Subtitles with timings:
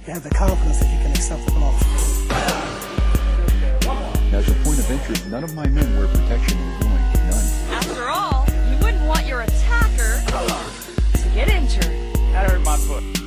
[0.00, 1.74] if you have the confidence that you can accept the blow.
[4.32, 7.00] As a point of interest, none of my men wear protection in the groin.
[7.30, 7.46] None.
[7.70, 11.84] After all, you wouldn't want your attacker to get injured.
[12.32, 13.23] That hurt my foot.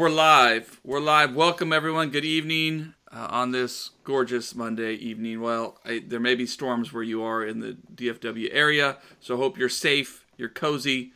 [0.00, 0.80] We're live.
[0.82, 1.34] We're live.
[1.34, 2.08] Welcome, everyone.
[2.08, 5.42] Good evening uh, on this gorgeous Monday evening.
[5.42, 9.58] Well, I, there may be storms where you are in the DFW area, so hope
[9.58, 11.12] you're safe, you're cozy.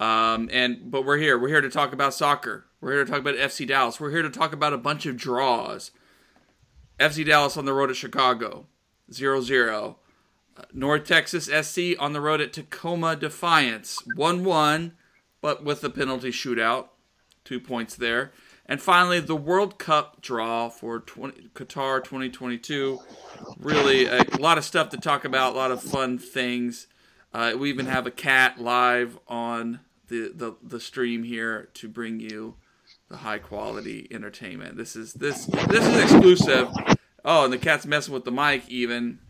[0.00, 1.38] Um, and but we're here.
[1.38, 2.66] We're here to talk about soccer.
[2.80, 4.00] We're here to talk about FC Dallas.
[4.00, 5.92] We're here to talk about a bunch of draws.
[6.98, 8.66] FC Dallas on the road at Chicago,
[9.08, 9.94] 0-0.
[10.56, 14.94] Uh, North Texas SC on the road at Tacoma Defiance, 1-1,
[15.40, 16.88] but with a penalty shootout
[17.46, 18.32] two points there.
[18.66, 22.98] And finally, the World Cup draw for 20, Qatar 2022.
[23.58, 26.88] Really, a lot of stuff to talk about, a lot of fun things.
[27.32, 32.18] Uh, we even have a cat live on the, the, the stream here to bring
[32.18, 32.56] you
[33.08, 34.76] the high quality entertainment.
[34.76, 36.68] This is this this is exclusive.
[37.24, 39.20] Oh, and the cat's messing with the mic even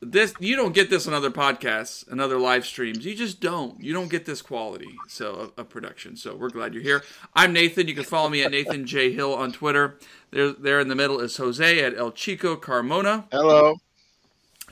[0.00, 3.04] this you don't get this on other podcasts and other live streams.
[3.04, 3.82] You just don't.
[3.82, 6.16] You don't get this quality so of, of production.
[6.16, 7.02] So we're glad you're here.
[7.34, 7.88] I'm Nathan.
[7.88, 9.98] You can follow me at Nathan J Hill on Twitter.
[10.30, 13.76] There, there in the middle is Jose at El Chico Carmona, Hello.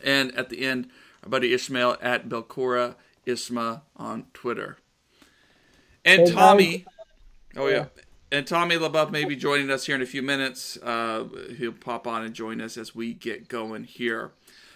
[0.04, 0.90] and at the end,
[1.22, 2.96] our buddy Ishmael at Belcora
[3.26, 4.78] Isma on Twitter.
[6.04, 6.84] And Hey, Tommy,
[7.56, 7.86] oh yeah,
[8.32, 10.76] and Tommy LaBeouf may be joining us here in a few minutes.
[10.78, 11.26] Uh,
[11.56, 14.32] he'll pop on and join us as we get going here.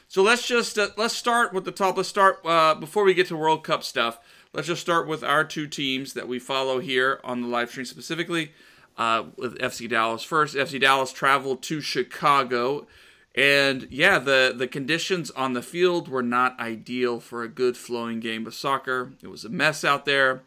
[0.08, 1.96] So let's just uh, let's start with the top.
[1.96, 4.18] Let's start uh, before we get to World Cup stuff.
[4.52, 7.86] Let's just start with our two teams that we follow here on the live stream
[7.86, 8.52] specifically.
[8.96, 10.56] Uh, with FC Dallas first.
[10.56, 12.86] FC Dallas traveled to Chicago,
[13.34, 18.20] and yeah, the the conditions on the field were not ideal for a good flowing
[18.20, 19.12] game of soccer.
[19.22, 20.44] It was a mess out there.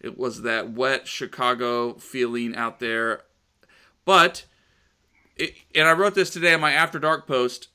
[0.00, 3.22] It was that wet Chicago feeling out there,
[4.04, 4.44] but
[5.36, 7.68] it, and I wrote this today in my After Dark post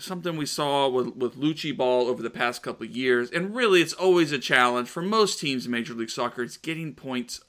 [0.00, 3.80] something we saw with, with Luchi Ball over the past couple of years, and really
[3.82, 6.42] it's always a challenge for most teams in Major League Soccer.
[6.42, 7.40] It's getting points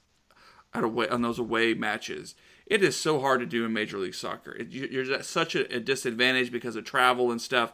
[0.74, 2.34] out of way, on those away matches.
[2.66, 4.52] It is so hard to do in Major League Soccer.
[4.52, 7.72] It, you- you're at such a, a disadvantage because of travel and stuff.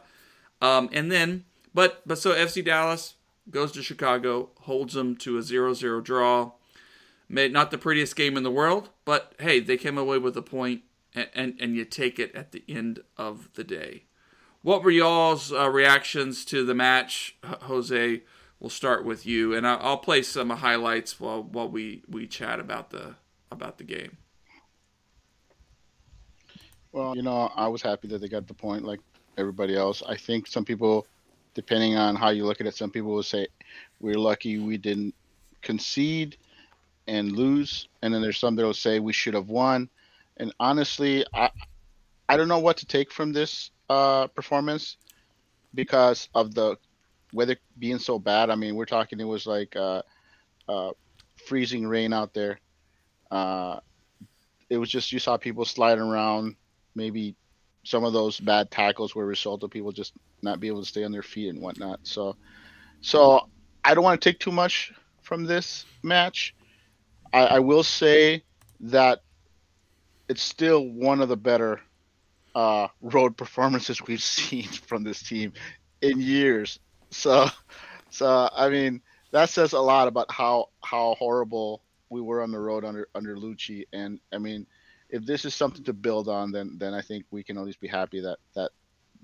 [0.61, 1.43] Um, and then,
[1.73, 3.15] but but so FC Dallas
[3.49, 6.51] goes to Chicago, holds them to a 0-0 draw.
[7.27, 10.41] Made not the prettiest game in the world, but hey, they came away with a
[10.43, 14.03] point, and, and, and you take it at the end of the day.
[14.65, 18.23] What were y'all's uh, reactions to the match, H- Jose?
[18.59, 22.59] We'll start with you, and I'll, I'll play some highlights while while we, we chat
[22.59, 23.13] about the
[23.51, 24.17] about the game.
[26.91, 28.99] Well, you know, I was happy that they got the point like
[29.37, 30.01] everybody else.
[30.09, 31.05] I think some people,
[31.53, 33.45] depending on how you look at it, some people will say
[33.99, 35.13] we're lucky we didn't
[35.61, 36.37] concede
[37.05, 39.91] and lose, and then there's some that will say we should have won.
[40.37, 41.51] And honestly, I
[42.27, 44.97] I don't know what to take from this uh, performance
[45.73, 46.77] because of the
[47.33, 48.49] weather being so bad.
[48.49, 50.01] I mean, we're talking it was like uh,
[50.67, 50.91] uh,
[51.47, 52.59] freezing rain out there.
[53.29, 53.79] Uh,
[54.69, 56.55] it was just you saw people sliding around.
[56.95, 57.35] Maybe
[57.83, 60.87] some of those bad tackles were a result of people just not be able to
[60.87, 61.99] stay on their feet and whatnot.
[62.03, 62.35] So,
[63.01, 63.47] so
[63.83, 66.55] I don't want to take too much from this match.
[67.33, 68.43] I, I will say
[68.79, 69.21] that
[70.27, 71.81] it's still one of the better
[72.55, 75.53] uh, road performances we've seen from this team
[76.01, 76.79] in years.
[77.11, 77.47] So,
[78.09, 82.59] so I mean that says a lot about how how horrible we were on the
[82.59, 83.85] road under under Luchi.
[83.93, 84.65] And I mean,
[85.09, 87.81] if this is something to build on, then then I think we can at least
[87.81, 88.71] be happy that that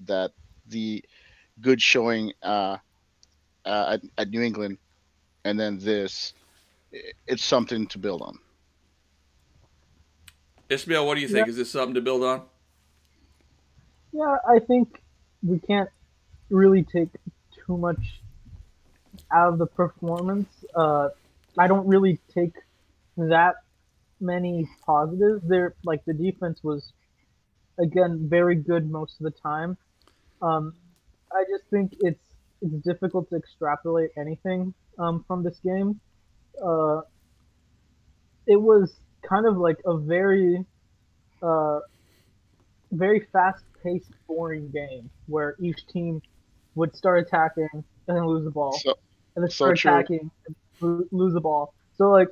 [0.06, 0.31] that
[0.68, 1.04] the
[1.62, 2.78] good showing uh,
[3.66, 4.78] uh, at, at New England,
[5.45, 6.33] and then this,
[7.28, 8.38] it's something to build on.
[10.69, 11.48] Ishmael, what do you think?
[11.48, 11.51] Yeah.
[11.51, 12.44] Is this something to build on?
[14.12, 15.02] Yeah, I think
[15.44, 15.90] we can't
[16.50, 17.10] really take
[17.66, 18.22] too much
[19.31, 20.50] out of the performance.
[20.75, 21.10] Uh,
[21.58, 22.54] I don't really take
[23.18, 23.56] that
[24.19, 25.42] many positives.
[25.48, 26.94] There, like the defense was
[27.80, 29.78] again very good most of the time.
[30.42, 30.74] Um,
[31.31, 32.19] I just think it's
[32.62, 36.00] it's difficult to extrapolate anything um, from this game.
[36.64, 37.02] Uh,
[38.46, 38.94] it was
[39.28, 40.66] kind of like a very,
[41.42, 41.80] uh,
[42.92, 46.22] very fast-paced, boring game where each team
[46.76, 47.84] would start attacking and
[48.18, 48.94] then lose the ball, So,
[49.36, 49.92] and then start true.
[49.92, 50.56] attacking and
[51.12, 51.74] lose the ball.
[51.98, 52.30] So like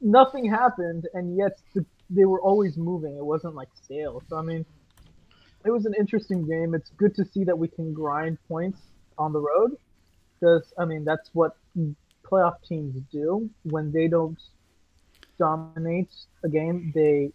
[0.00, 3.16] nothing happened, and yet the, they were always moving.
[3.16, 4.22] It wasn't like stale.
[4.28, 4.64] So I mean,
[5.64, 6.74] it was an interesting game.
[6.74, 8.80] It's good to see that we can grind points
[9.18, 9.76] on the road,
[10.38, 11.56] because I mean that's what
[12.24, 14.40] playoff teams do when they don't
[15.38, 16.12] dominate
[16.44, 16.92] a game.
[16.94, 17.32] They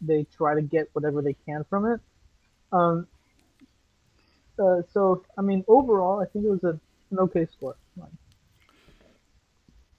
[0.00, 2.00] they try to get whatever they can from it.
[2.72, 3.06] Um.
[4.58, 6.78] Uh, so I mean, overall, I think it was a,
[7.10, 7.76] an okay score.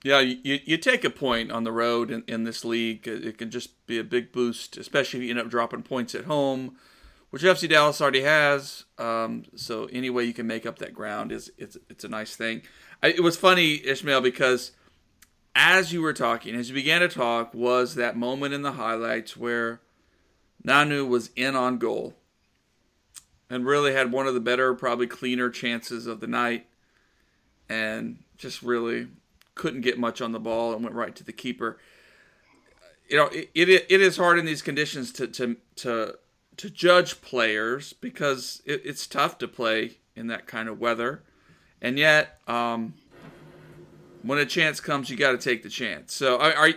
[0.04, 3.06] Yeah, you, you take a point on the road in, in this league.
[3.08, 6.14] It it can just be a big boost, especially if you end up dropping points
[6.14, 6.76] at home,
[7.30, 8.84] which FC Dallas already has.
[8.96, 12.36] Um, so any way you can make up that ground is it's it's a nice
[12.36, 12.62] thing.
[13.02, 14.72] I, it was funny, Ishmael, because
[15.54, 19.36] as you were talking, as you began to talk, was that moment in the highlights
[19.36, 19.80] where
[20.64, 22.14] Nanu was in on goal
[23.50, 26.66] and really had one of the better, probably cleaner chances of the night,
[27.68, 29.08] and just really
[29.54, 31.78] couldn't get much on the ball and went right to the keeper.
[33.08, 36.18] You know, it, it, it is hard in these conditions to to to,
[36.58, 41.22] to judge players because it, it's tough to play in that kind of weather,
[41.80, 42.94] and yet um,
[44.22, 46.14] when a chance comes, you got to take the chance.
[46.14, 46.72] So, are, are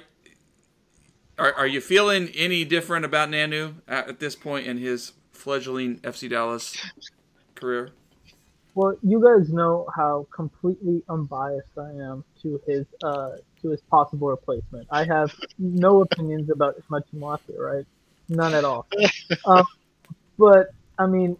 [1.38, 5.98] are are you feeling any different about Nanu at, at this point in his fledgling
[6.00, 6.78] FC Dallas
[7.56, 7.92] career?
[8.74, 13.32] Well, you guys know how completely unbiased I am to his uh
[13.62, 14.88] to his possible replacement.
[14.92, 17.86] I have no opinions about Ismail Twumasi, right?
[18.30, 18.88] None at all.
[19.46, 19.66] um,
[20.38, 21.38] but I mean,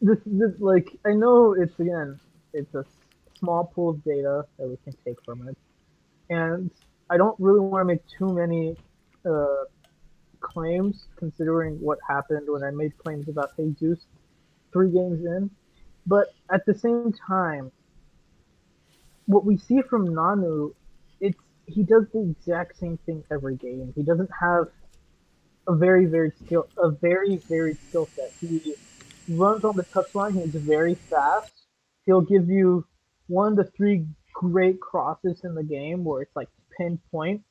[0.00, 2.18] this, this like I know it's again
[2.52, 2.84] it's a
[3.38, 5.56] small pool of data that we can take from it,
[6.28, 6.70] and
[7.12, 8.74] I don't really want to make too many
[9.26, 9.64] uh,
[10.40, 13.98] claims considering what happened when I made claims about Jesus
[14.72, 15.50] three games in.
[16.06, 17.70] But at the same time,
[19.26, 20.72] what we see from Nanu,
[21.20, 23.92] it's he does the exact same thing every game.
[23.94, 24.68] He doesn't have
[25.68, 28.32] a very very skill a very very skill set.
[28.40, 28.74] He
[29.28, 30.42] runs on the touchline.
[30.42, 31.52] He's very fast.
[32.06, 32.86] He'll give you
[33.26, 37.42] one to three great crosses in the game where it's like pinpoint.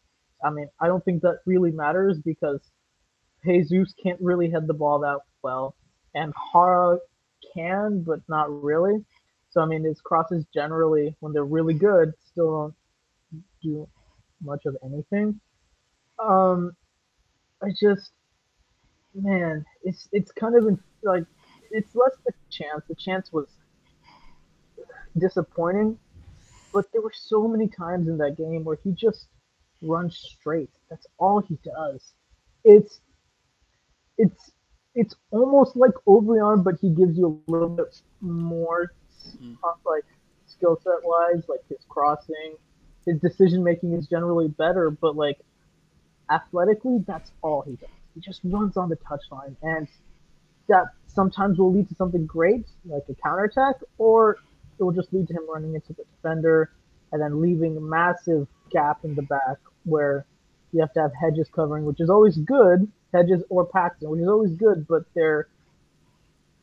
[0.44, 2.62] I mean, I don't think that really matters because
[3.46, 5.76] Jesus can't really head the ball that well,
[6.14, 6.98] and Jara
[7.56, 9.04] can, but not really.
[9.52, 12.52] So I mean, his crosses generally, when they're really good, still
[13.32, 13.88] don't do
[14.42, 15.40] much of anything.
[16.20, 16.76] Um,
[17.62, 18.12] I just,
[19.14, 21.26] man, it's it's kind of like
[21.72, 22.84] it's less the chance.
[22.88, 23.48] The chance was
[25.18, 25.98] disappointing,
[26.74, 29.28] but there were so many times in that game where he just
[29.82, 30.70] runs straight.
[30.90, 32.14] That's all he does.
[32.64, 33.00] It's
[34.18, 34.52] it's
[34.94, 38.92] it's almost like Obrian, but he gives you a little bit more,
[39.64, 40.04] uh, like
[40.46, 42.56] skill set wise, like his crossing,
[43.06, 45.40] his decision making is generally better, but like
[46.30, 47.90] athletically, that's all he does.
[48.14, 49.88] He just runs on the touchline, and
[50.68, 54.38] that sometimes will lead to something great, like a counterattack, or
[54.80, 56.72] it will just lead to him running into the defender
[57.12, 60.26] and then leaving a massive gap in the back where
[60.72, 64.28] you have to have Hedges covering, which is always good, Hedges or Paxton, which is
[64.28, 65.48] always good, but they're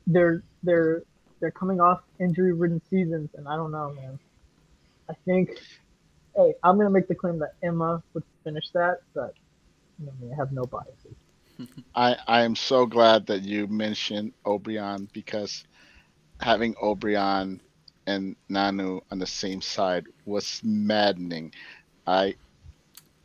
[0.06, 1.02] they're they're
[1.40, 4.18] they're coming off injury ridden seasons and I don't know, man.
[5.10, 5.58] I think
[6.34, 9.34] hey, I'm gonna make the claim that Ema would finish that, but
[10.00, 11.14] I, mean, I have no biases.
[11.94, 15.64] I, I am so glad that you mentioned Obrian because
[16.40, 17.60] having Obrian
[18.08, 21.52] and Nanu on the same side was maddening.
[22.06, 22.36] I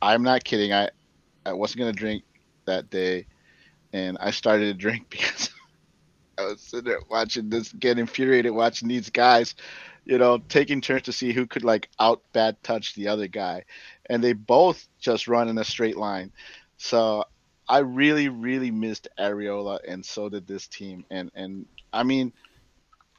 [0.01, 0.73] I'm not kidding.
[0.73, 0.89] I
[1.45, 2.23] I wasn't gonna drink
[2.65, 3.25] that day,
[3.93, 5.49] and I started to drink because
[6.37, 9.55] I was sitting there watching this, get infuriated watching these guys,
[10.05, 13.63] you know, taking turns to see who could like out bad touch the other guy,
[14.09, 16.31] and they both just run in a straight line.
[16.77, 17.23] So
[17.69, 21.05] I really, really missed Arriola, and so did this team.
[21.09, 22.33] And and I mean,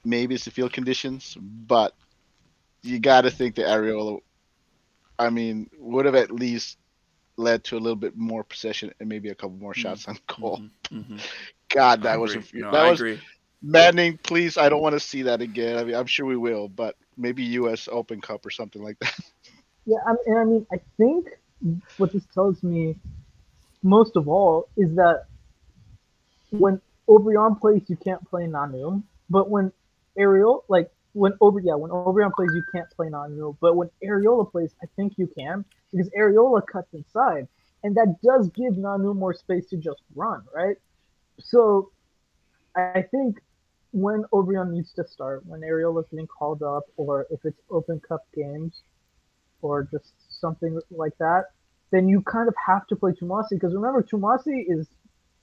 [0.05, 1.95] maybe it's the field conditions, but
[2.83, 4.21] you got to think that Arriola,
[5.19, 6.79] I mean, would have at least
[7.37, 10.61] led to a little bit more possession and maybe a couple more shots on goal.
[10.91, 11.17] Mm-hmm.
[11.69, 12.61] God, that I was agree.
[12.61, 13.21] No, that I was agree.
[13.63, 14.19] maddening.
[14.19, 15.77] Please, I don't want to see that again.
[15.77, 17.89] I mean, I'm sure we will, but maybe U.S.
[17.91, 19.15] Open Cup or something like that.
[19.87, 21.29] Yeah, I and I mean, I think
[21.99, 22.97] what this tells me
[23.83, 25.27] most of all is that
[26.49, 29.73] when Obrian plays, you can't play Nanu, but when
[30.17, 34.51] Ariel, like when Ober yeah when Obrian plays you can't play Nanu, but when Arriola
[34.51, 37.49] plays I think you can because Arriola cuts inside,
[37.83, 40.77] and that does give Nanu more space to just run right.
[41.39, 41.91] So
[42.77, 43.41] I think
[43.93, 48.27] when Obrian needs to start, when Arriola's getting called up, or if it's Open Cup
[48.35, 48.83] games,
[49.63, 51.51] or just something like that,
[51.91, 54.89] then you kind of have to play Twumasi because remember Twumasi is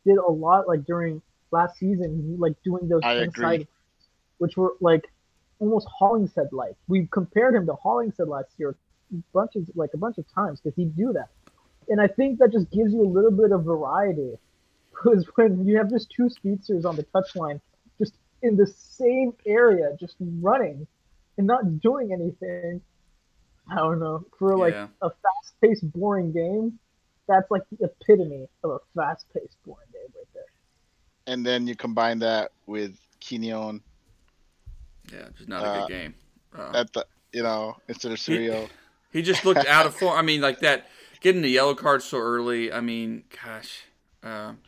[0.06, 3.68] did a lot like during last season, like doing those I inside, agree.
[4.42, 5.06] Which were like
[5.60, 6.76] almost Hollingshead like.
[6.88, 8.76] We compared him to Hollingshead last year,
[9.34, 11.30] bunches like a bunch of times because he'd do that,
[11.90, 14.34] and I think that just gives you a little bit of variety.
[14.90, 17.62] Because when you have just two speedsters on the touchline,
[18.00, 20.88] just in the same area, just running
[21.38, 22.82] and not doing anything,
[23.70, 24.26] I don't know.
[24.40, 24.88] For like Yeah.
[25.02, 26.80] a fast-paced, boring game,
[27.28, 30.52] that's like the epitome of a fast-paced, boring game right there.
[31.28, 33.82] And then you combine that with Quignon
[35.14, 36.16] Yeah, just not a Uh, good game.
[36.58, 38.70] Uh, at the, you know, instead of Surreal.
[39.12, 40.18] he just looked out of form.
[40.18, 40.88] I mean, like that,
[41.22, 42.72] getting the yellow card so early.
[42.72, 43.84] I mean, gosh.
[44.24, 44.60] Um,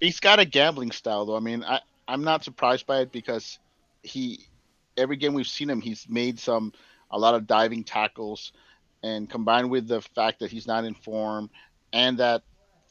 [0.00, 1.36] He's got a gambling style, though.
[1.36, 3.58] I mean, I, I'm not surprised by it because
[4.02, 4.46] he,
[4.96, 6.72] every game we've seen him, he's made some,
[7.10, 8.52] a lot of diving tackles.
[9.04, 11.50] And combined with the fact that he's not in form
[11.92, 12.42] and that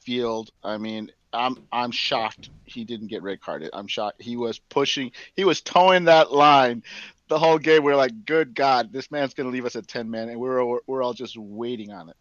[0.04, 3.70] field, I mean, I'm I'm shocked he didn't get red carded.
[3.74, 4.22] I'm shocked.
[4.22, 6.84] He was pushing, he was towing that line
[7.28, 7.84] the whole game.
[7.84, 10.30] We're like, good God, this man's to leave us at 10 men.
[10.30, 12.16] And we're, we're, we're all just waiting on it.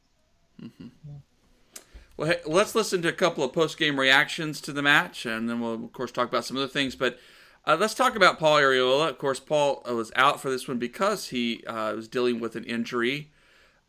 [2.17, 5.49] Well, hey, let's listen to a couple of post game reactions to the match, and
[5.49, 6.95] then we'll, of course, talk about some other things.
[6.95, 7.19] But
[7.67, 9.09] uh, let's talk about Paul Arriola.
[9.09, 12.57] Of course, Paul uh, was out for this one because he uh, was dealing with
[12.57, 13.31] an injury.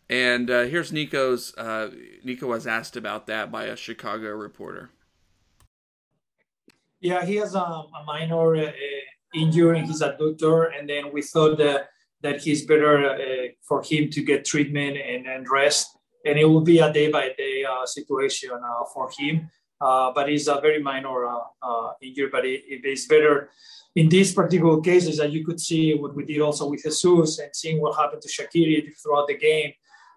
[0.10, 1.54] And uh, here's Nico's.
[1.58, 1.92] Uh,
[2.24, 4.92] Nico was asked about that by a Chicago reporter.
[7.02, 8.72] Yeah, he has a, a minor uh,
[9.34, 11.90] injury in his adductor, and then we thought that,
[12.22, 15.98] that he's better uh, for him to get treatment and, and rest.
[16.26, 19.50] And it will be a day by day situation uh, for him.
[19.82, 23.50] Uh, but it's a very minor uh, uh, injury, but it, it is better
[23.96, 27.50] in these particular cases that you could see what we did also with Jesus and
[27.54, 29.74] seeing what happened to Shaqiri throughout the game.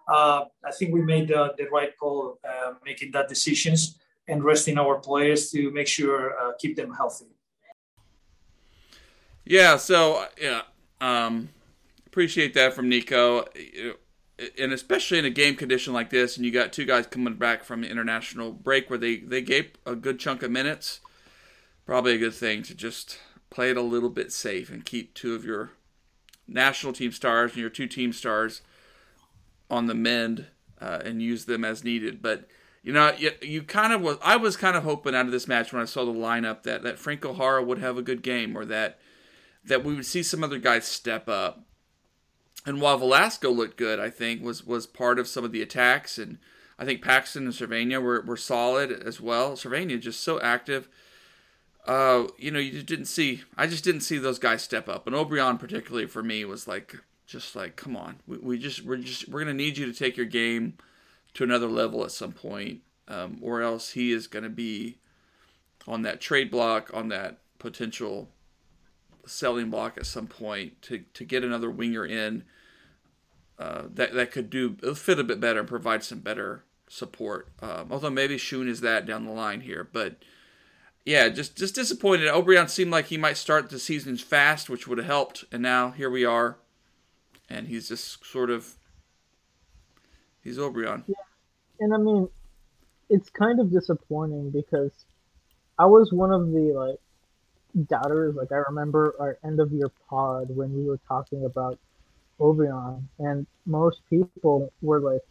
[0.07, 4.77] Uh, I think we made the, the right call uh, making that decisions and resting
[4.77, 7.25] our players to make sure uh, keep them healthy.
[9.45, 10.61] Yeah, so yeah,
[10.99, 11.49] um,
[12.07, 13.45] appreciate that from Nico,
[14.57, 17.63] and especially in a game condition like this, and you got two guys coming back
[17.63, 20.99] from the international break where they they gave a good chunk of minutes.
[21.85, 23.19] Probably a good thing to just
[23.51, 25.71] play it a little bit safe and keep two of your
[26.47, 28.61] national team stars and your two team stars
[29.69, 30.47] on the mend
[30.81, 32.21] uh, and use them as needed.
[32.21, 32.47] But
[32.85, 34.17] you know, you, you kind of was.
[34.21, 36.83] I was kind of hoping out of this match when I saw the lineup that
[36.83, 38.99] that Franco Jara would have a good game or that
[39.63, 41.65] that we would see some other guys step up.
[42.63, 46.19] And while Velasco looked good, I think was was part of some of the attacks,
[46.19, 46.37] and
[46.77, 49.53] I think Paxton and Servania were, were solid as well.
[49.53, 50.87] Servania just so active.
[51.87, 53.41] Uh, you know, you just didn't see.
[53.57, 56.95] I just didn't see those guys step up, and Obrian particularly for me was like,
[57.25, 60.17] just like, come on, we, we just we're just we're gonna need you to take
[60.17, 60.77] your game
[61.35, 64.97] to another level at some point, um, or else he is gonna be
[65.87, 68.29] on that trade block, on that potential
[69.25, 72.43] selling block at some point to, to get another winger in
[73.57, 77.47] uh, that that could do fit a bit better and provide some better support.
[77.61, 80.17] Um, although maybe Shun is that down the line here, but
[81.05, 82.27] yeah, just just disappointed.
[82.27, 85.91] Obrian seemed like he might start the season fast, which would have helped, and now
[85.91, 86.57] here we are,
[87.49, 88.75] and he's just sort of
[90.41, 91.03] he's Obrian.
[91.79, 92.29] And I mean,
[93.09, 94.91] it's kind of disappointing because
[95.77, 96.99] I was one of the like
[97.87, 98.35] doubters.
[98.35, 101.79] Like I remember our end of year pod when we were talking about
[102.39, 105.21] Obrian, and most people were like,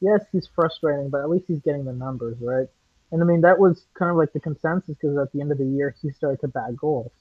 [0.00, 2.68] "Yes, he's frustrating, but at least he's getting the numbers right."
[3.10, 5.58] And I mean, that was kind of like the consensus because at the end of
[5.58, 7.12] the year, he started to bag goals.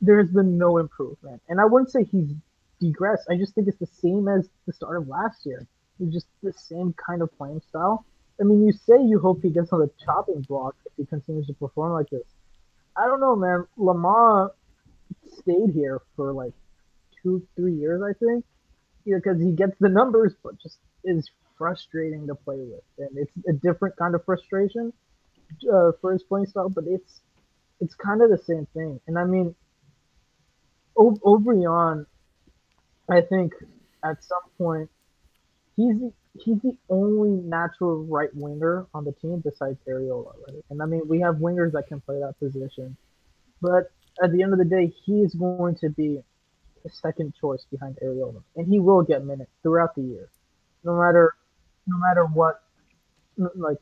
[0.00, 2.32] There has been no improvement, and I wouldn't say he's
[2.80, 3.26] degressed.
[3.28, 5.66] I just think it's the same as the start of last year.
[6.00, 8.04] It's just the same kind of playing style.
[8.40, 11.46] I mean, you say you hope he gets on the chopping block if he continues
[11.48, 12.26] to perform like this.
[12.96, 13.66] I don't know, man.
[13.76, 14.52] Lamar
[15.40, 16.52] stayed here for like
[17.22, 18.44] two, three years, I think,
[19.04, 23.52] because he gets the numbers, but just is frustrating to play with, and it's a
[23.52, 24.92] different kind of frustration
[25.72, 26.68] uh, for his playing style.
[26.68, 27.20] But it's
[27.80, 29.54] it's kind of the same thing, and I mean,
[30.96, 32.06] o- Obrian,
[33.10, 33.54] I think
[34.04, 34.90] at some point
[35.78, 40.64] he's the, he's the only natural right winger on the team besides Arriola, right?
[40.70, 42.96] And I mean, we have wingers that can play that position,
[43.62, 43.90] but
[44.22, 46.20] at the end of the day, he's going to be
[46.82, 50.28] the second choice behind Arriola, and he will get minutes throughout the year,
[50.84, 51.34] no matter
[51.86, 52.60] no matter what,
[53.36, 53.78] like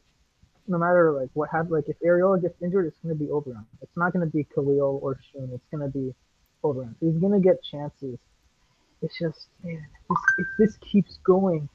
[0.69, 1.73] no matter like what happened.
[1.73, 3.65] Like if Arriola gets injured, it's going to be Obrian.
[3.81, 5.50] It's not going to be Khalil or Shun.
[5.53, 6.15] It's going to be
[6.62, 6.95] Obrian.
[7.00, 8.19] So he's going to get chances.
[9.03, 11.69] It's just man, if, if this keeps going,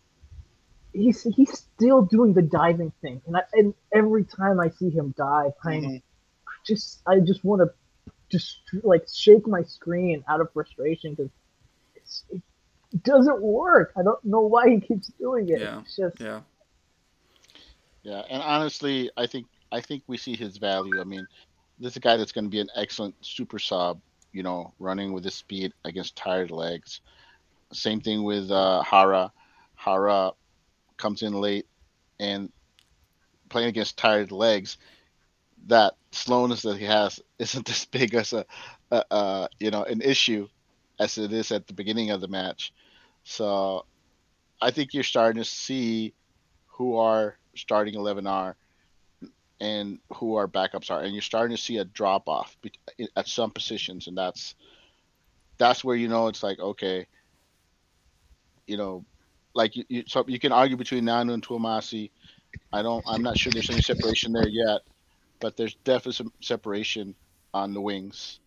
[0.94, 5.14] he's he's still doing the diving thing, and I, and every time I see him
[5.18, 6.02] dive, I'm Mhm.
[6.66, 7.74] just I just want to
[8.32, 11.32] just like shake my screen out of frustration because
[12.32, 13.94] it doesn't work.
[13.98, 15.62] I don't know why he keeps doing it.
[15.62, 15.80] Yeah.
[15.82, 16.42] It's just Yeah.
[18.04, 21.02] Yeah, and honestly, I think I think we see his value.
[21.02, 21.28] I mean,
[21.80, 24.00] this is a guy that's going to be an excellent super sub.
[24.34, 27.02] You know, running with his speed against tired legs.
[27.74, 29.32] Same thing with uh, Jara.
[29.84, 30.32] Jara
[31.02, 31.66] comes in late
[32.20, 32.52] and
[33.50, 34.78] playing against tired legs.
[35.68, 38.46] That slowness that he has isn't as big as a,
[38.92, 40.48] a, a you know an issue
[41.00, 42.74] as it is at the beginning of the match.
[43.24, 43.86] So
[44.62, 46.14] I think you're starting to see
[46.68, 48.56] who are starting 11 are
[49.60, 52.56] and who our backups are and you're starting to see a drop off
[53.16, 54.56] at some positions and that's
[55.58, 57.06] that's where you know it's like okay
[58.66, 59.06] you know
[59.54, 62.12] like you, you so you can argue between Nanu and Twumasi
[62.74, 64.82] I don't I'm not sure there's any separation there yet
[65.40, 67.16] but there's definitely some separation
[67.54, 68.40] on the wings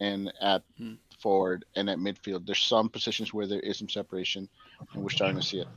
[0.00, 0.94] and at Hmm.
[1.18, 4.48] forward and at midfield there's some positions where there is some separation
[4.94, 5.68] and we're starting to see it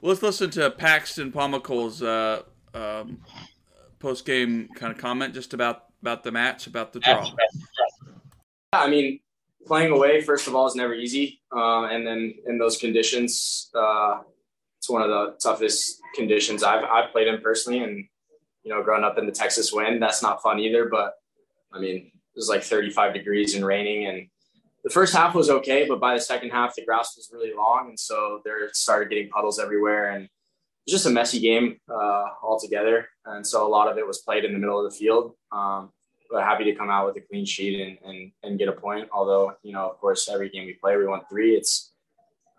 [0.00, 3.18] Well, let's listen to Paxton Pomykal's uh, um,
[3.98, 7.22] post game kind of comment just about about the match, about the draw.
[8.72, 9.20] I mean,
[9.66, 11.40] playing away, first of all, is never easy.
[11.52, 14.20] Um, and then in those conditions, uh,
[14.78, 17.80] it's one of the toughest conditions I've, I've played in personally.
[17.82, 18.04] And,
[18.62, 20.88] you know, growing up in the Texas wind, that's not fun either.
[20.88, 21.14] But
[21.72, 24.06] I mean, it was like 35 degrees and raining.
[24.06, 24.28] And
[24.82, 25.86] the first half was okay.
[25.86, 27.90] But by the second half, the grass was really long.
[27.90, 30.12] And so there started getting puddles everywhere.
[30.12, 30.30] And it
[30.86, 33.08] was just a messy game uh, altogether.
[33.26, 35.34] And so a lot of it was played in the middle of the field.
[35.52, 35.90] Um,
[36.38, 39.08] happy to come out with a clean sheet and, and, and get a point.
[39.12, 41.54] Although, you know, of course, every game we play, we want three.
[41.56, 41.90] It's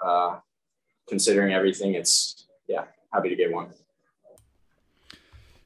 [0.04, 0.40] uh,
[1.08, 3.70] considering everything, it's, yeah, happy to get one.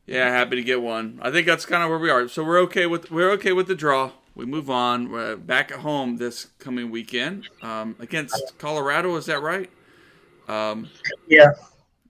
[0.05, 1.19] Yeah, happy to get one.
[1.21, 2.27] I think that's kind of where we are.
[2.27, 4.11] So we're okay with we're okay with the draw.
[4.35, 5.09] We move on.
[5.09, 9.15] We're back at home this coming weekend um, against Colorado.
[9.15, 9.69] Is that right?
[10.47, 10.89] Um,
[11.27, 11.53] Yeah.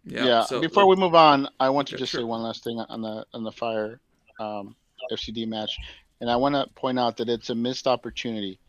[0.04, 0.26] yeah.
[0.26, 0.44] Yeah.
[0.44, 2.22] so- Before we move on, I want to Yeah, just sure.
[2.22, 4.02] say one last thing on the on the Fire
[4.42, 4.76] um,
[5.12, 5.78] FCD match,
[6.22, 8.60] and I want to point out that it's a missed opportunity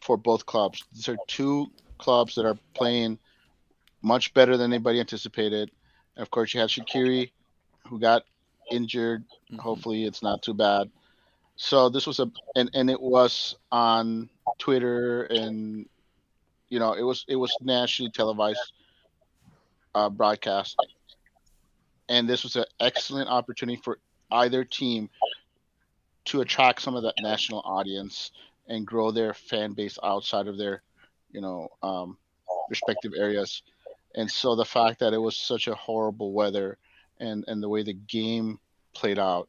[0.00, 0.84] for both clubs.
[0.92, 1.66] These are two
[1.98, 3.18] clubs that are playing
[4.02, 5.70] much better than anybody anticipated.
[6.16, 7.30] And of course, you had Shaqiri,
[7.86, 8.24] who got
[8.70, 9.24] injured.
[9.50, 9.58] Mhm.
[9.58, 10.90] Hopefully, it's not too bad.
[11.56, 15.86] So this was a and and it was on Twitter and
[16.70, 18.72] you know it was it was nationally televised
[19.94, 20.76] uh, broadcast,
[22.08, 23.98] and this was an excellent opportunity for
[24.30, 25.10] either team
[26.26, 28.30] to attract some of that national audience
[28.68, 30.82] and grow their fan base outside of their,
[31.32, 32.16] you know, um,
[32.68, 33.62] respective areas.
[34.14, 36.78] And so the fact that it was such a horrible weather
[37.18, 38.58] and and the way the game
[38.94, 39.48] played out,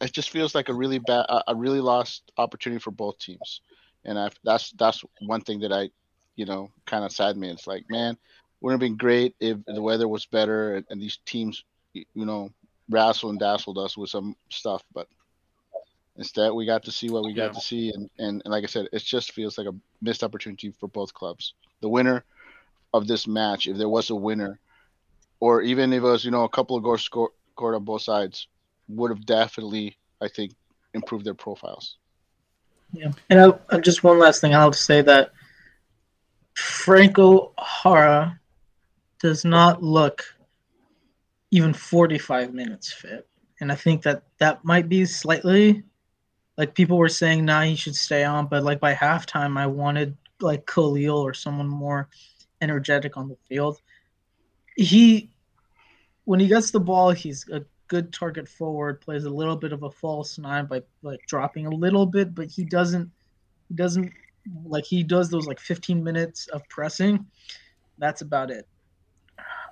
[0.00, 3.60] it just feels like a really bad, a really lost opportunity for both teams.
[4.04, 5.90] And I that's that's one thing that I,
[6.36, 7.50] you know, kind of saddened me.
[7.50, 8.16] It's like, man,
[8.60, 12.50] wouldn't have been great if the weather was better and, and these teams, you know,
[12.92, 14.82] rassled and dazzled us with some stuff.
[14.94, 15.08] But
[16.16, 17.52] instead, we got to see what we got Yeah.
[17.52, 20.70] to see, and, and and like I said, it just feels like a missed opportunity
[20.78, 21.54] for both clubs.
[21.80, 22.24] The winner
[22.92, 24.60] of this match, if there was a winner,
[25.40, 28.02] or even if it was, you know, a couple of goals scored scored on both
[28.02, 28.48] sides,
[28.88, 30.52] would have definitely, I think,
[30.94, 31.96] improved their profiles.
[32.92, 35.32] Yeah, and I, uh, just one last thing, I'll say that
[36.54, 38.38] Franco Jara
[39.20, 40.24] does not look
[41.52, 43.28] even 45 minutes fit,
[43.60, 45.84] and I think that that might be slightly
[46.56, 50.16] like people were saying, nah, he should stay on, but like by halftime, I wanted
[50.40, 52.08] like Khalil or someone more
[52.60, 53.80] energetic on the field.
[54.76, 55.30] He,
[56.24, 59.82] when he gets the ball, he's a good target forward, plays a little bit of
[59.82, 63.10] a false nine by like dropping a little bit, but he doesn't
[63.68, 64.12] he doesn't
[64.64, 67.26] like he does those like 15 minutes of pressing.
[67.98, 68.66] That's about it.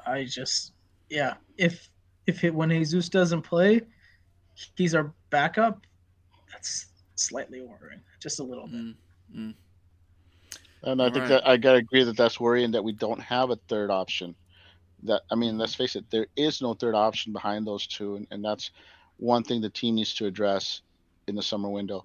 [0.07, 0.73] I just
[1.11, 1.91] yeah, if
[2.27, 3.83] if it, when Jesus doesn't play,
[4.77, 5.87] he's our backup.
[6.51, 8.81] That's slightly worrying, just a little bit.
[8.81, 8.95] Mm,
[9.37, 9.55] mm.
[10.83, 11.29] And I think Alright.
[11.29, 14.35] that I gotta agree that that's worrying that we don't have a third option.
[15.03, 18.27] That I mean, let's face it, there is no third option behind those two, and,
[18.31, 18.71] and that's
[19.19, 20.81] one thing the team needs to address
[21.27, 22.05] in the summer window.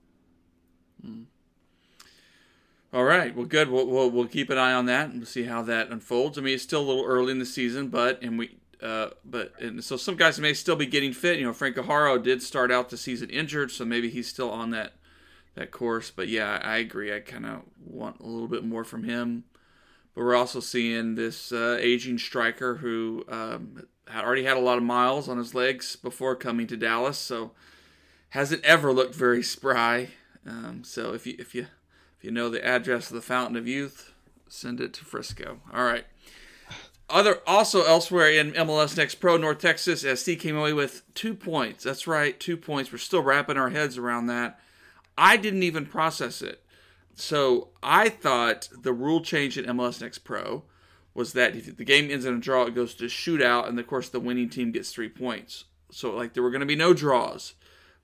[2.93, 3.35] All right.
[3.35, 3.69] Well, good.
[3.69, 6.37] We'll, we'll we'll keep an eye on that and we'll see how that unfolds.
[6.37, 9.53] I mean, it's still a little early in the season, but and we uh, but
[9.59, 11.39] and so some guys may still be getting fit.
[11.39, 14.71] You know, Frank Haro did start out the season injured, so maybe he's still on
[14.71, 14.93] that
[15.55, 16.11] that course.
[16.11, 17.15] But yeah, I agree.
[17.15, 19.45] I kind of want a little bit more from him.
[20.13, 24.77] But we're also seeing this uh, aging striker who um, had already had a lot
[24.77, 27.51] of miles on his legs before coming to Dallas, so
[28.29, 30.09] hasn't ever looked very spry.
[30.47, 31.67] Um, so if you if you
[32.17, 34.13] if you know the address of the Fountain of Youth,
[34.47, 35.59] send it to Frisco.
[35.73, 36.05] All right.
[37.09, 41.83] Other also elsewhere in MLS Next Pro, North Texas SC came away with two points.
[41.83, 42.91] That's right, two points.
[42.91, 44.59] We're still wrapping our heads around that.
[45.17, 46.63] I didn't even process it.
[47.13, 50.63] So I thought the rule change in MLS Next Pro
[51.13, 53.87] was that if the game ends in a draw, it goes to shootout, and of
[53.87, 55.65] course the winning team gets three points.
[55.91, 57.53] So like there were going to be no draws,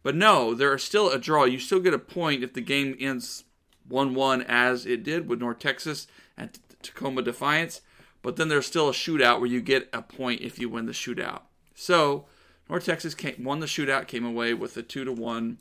[0.04, 1.44] but no, there are still a draw.
[1.44, 3.44] You still get a point if the game ends
[3.88, 7.82] one-one as it did with North Texas and Tacoma Defiance.
[8.22, 10.92] But then there's still a shootout where you get a point if you win the
[10.92, 11.42] shootout.
[11.74, 12.26] So
[12.70, 15.58] North Texas came, won the shootout, came away with a two to one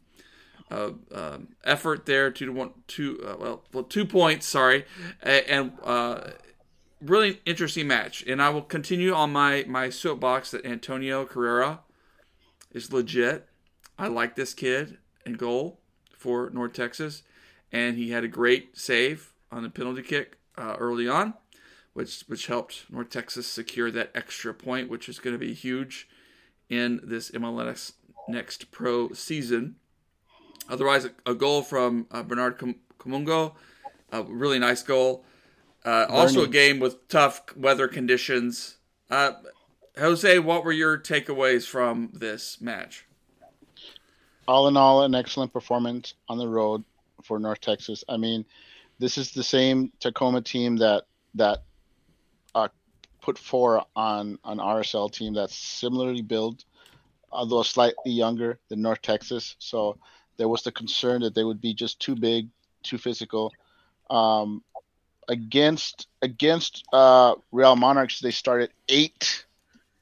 [0.70, 4.46] uh, um, effort there, two to one, two uh, well, well, two points.
[4.46, 4.85] Sorry,
[5.23, 6.31] and uh,
[7.01, 8.23] really interesting match.
[8.27, 11.81] And I will continue on my my soapbox that Antonio Carrera
[12.73, 13.49] is legit.
[13.99, 15.81] I like this kid in goal
[16.16, 17.23] for North Texas,
[17.73, 21.35] and he had a great save on the penalty kick uh, early on,
[22.00, 26.08] which which helped North Texas secure that extra point, which is going to be huge
[26.70, 27.92] in this MLS
[28.26, 29.76] Next Pro season.
[30.70, 32.58] Otherwise, a, a goal from uh, Bernard
[32.98, 33.52] Kamungo,
[34.10, 35.26] a really nice goal.
[35.84, 38.78] Uh, also, a game with tough weather conditions.
[39.10, 39.32] Uh,
[39.98, 43.04] Jose, what were your takeaways from this match?
[44.48, 46.82] All in all, an excellent performance on the road
[47.24, 48.04] for North Texas.
[48.08, 48.46] I mean,
[48.98, 51.64] this is the same Tacoma team that that
[52.54, 52.68] uh,
[53.20, 56.64] put four on an RSL team that's similarly built,
[57.30, 59.56] although slightly younger than North Texas.
[59.58, 59.98] So
[60.36, 62.48] there was the concern that they would be just too big,
[62.82, 63.52] too physical.
[64.08, 64.62] Um,
[65.28, 69.44] against against uh, Real Monarchs, they started eight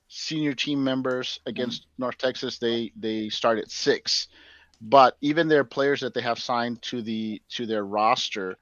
[0.08, 1.40] senior team members.
[1.46, 2.02] Against mm-hmm.
[2.02, 4.28] North Texas, they they started six.
[4.80, 8.56] But even their players that they have signed to the to their roster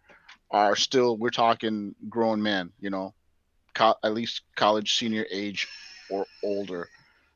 [0.50, 3.14] are still we're talking grown men, you know,
[3.76, 5.68] co- at least college senior age
[6.10, 6.88] or older.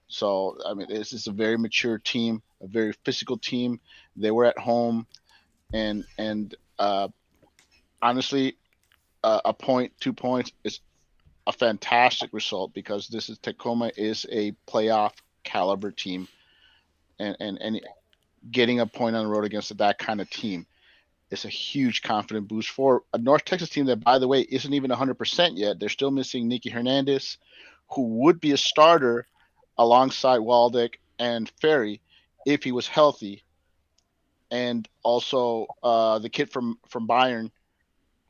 [0.08, 3.80] So I mean, this is a very mature team, a very physical team.
[4.16, 5.06] They were at home,
[5.72, 7.08] and and uh,
[8.02, 8.56] honestly,
[9.22, 10.80] uh, a point, two points is
[11.46, 15.12] a fantastic result because this is Tacoma is a playoff
[15.44, 16.26] caliber team,
[17.18, 17.80] and and and
[18.50, 20.66] getting a point on the road against that kind of team
[21.30, 24.74] is a huge confident boost for a North Texas team that, by the way, isn't
[24.74, 25.78] even 100% yet.
[25.78, 27.38] They're still missing Nicky Hernandez,
[27.90, 29.26] who would be a starter
[29.78, 32.00] alongside Waldeck and Ferry
[32.46, 33.42] if he was healthy,
[34.50, 37.50] and also uh, the kid from from Bayern,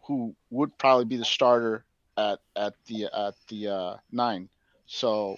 [0.02, 1.84] who would probably be the starter
[2.18, 4.48] at at the at the uh, nine.
[4.86, 5.36] So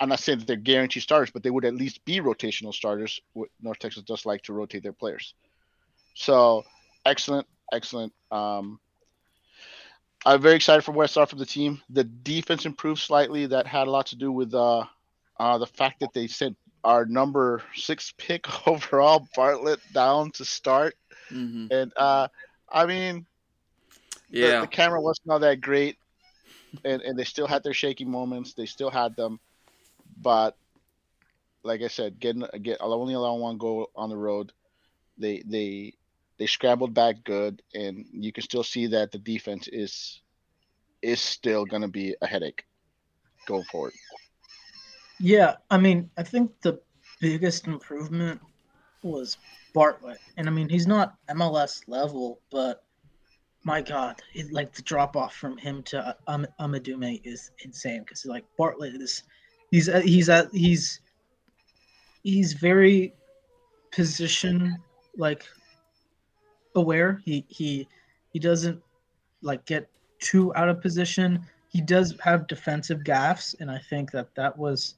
[0.00, 3.20] I'm not saying that they're guaranteed starters, but they would at least be rotational starters.
[3.60, 5.34] North Texas does like to rotate their players.
[6.14, 6.64] So
[7.04, 8.12] excellent, excellent.
[8.30, 8.78] Um,
[10.26, 11.82] I'm very excited for where I saw from the team.
[11.90, 13.46] The defense improved slightly.
[13.46, 14.84] That had a lot to do with uh,
[15.38, 20.94] uh, the fact that they sent our number six pick overall, Bartlett, down to start.
[21.30, 21.66] Mm-hmm.
[21.70, 22.28] And uh,
[22.70, 23.26] I mean,
[24.30, 25.98] yeah, the, the, camera wasn't all that great,
[26.84, 28.54] and, and they still had their shaky moments.
[28.54, 29.40] They still had them,
[30.20, 30.56] but
[31.62, 34.52] like I said, getting get only allowing one goal on the road,
[35.18, 35.94] they they
[36.38, 40.20] they scrambled back good, and you can still see that the defense is
[41.02, 42.64] is still going to be a headache
[43.46, 43.92] going forward.
[45.20, 46.80] Yeah, I mean, I think the
[47.20, 48.40] biggest improvement
[49.02, 49.36] was
[49.74, 52.84] Bartlett, and I mean, he's not MLS level, but
[53.64, 58.24] my God, it, like the drop off from him to um, Amadume is insane because
[58.26, 59.22] like Bartlett is,
[59.70, 61.00] he's uh, he's at he's
[62.22, 63.14] he's very
[63.90, 64.76] position
[65.16, 65.44] like
[66.74, 67.20] aware.
[67.24, 67.88] He he
[68.30, 68.82] he doesn't
[69.42, 71.44] like get too out of position.
[71.68, 74.94] He does have defensive gaffes, and I think that that was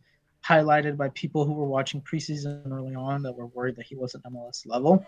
[0.46, 4.24] highlighted by people who were watching preseason early on that were worried that he wasn't
[4.24, 5.04] MLS level.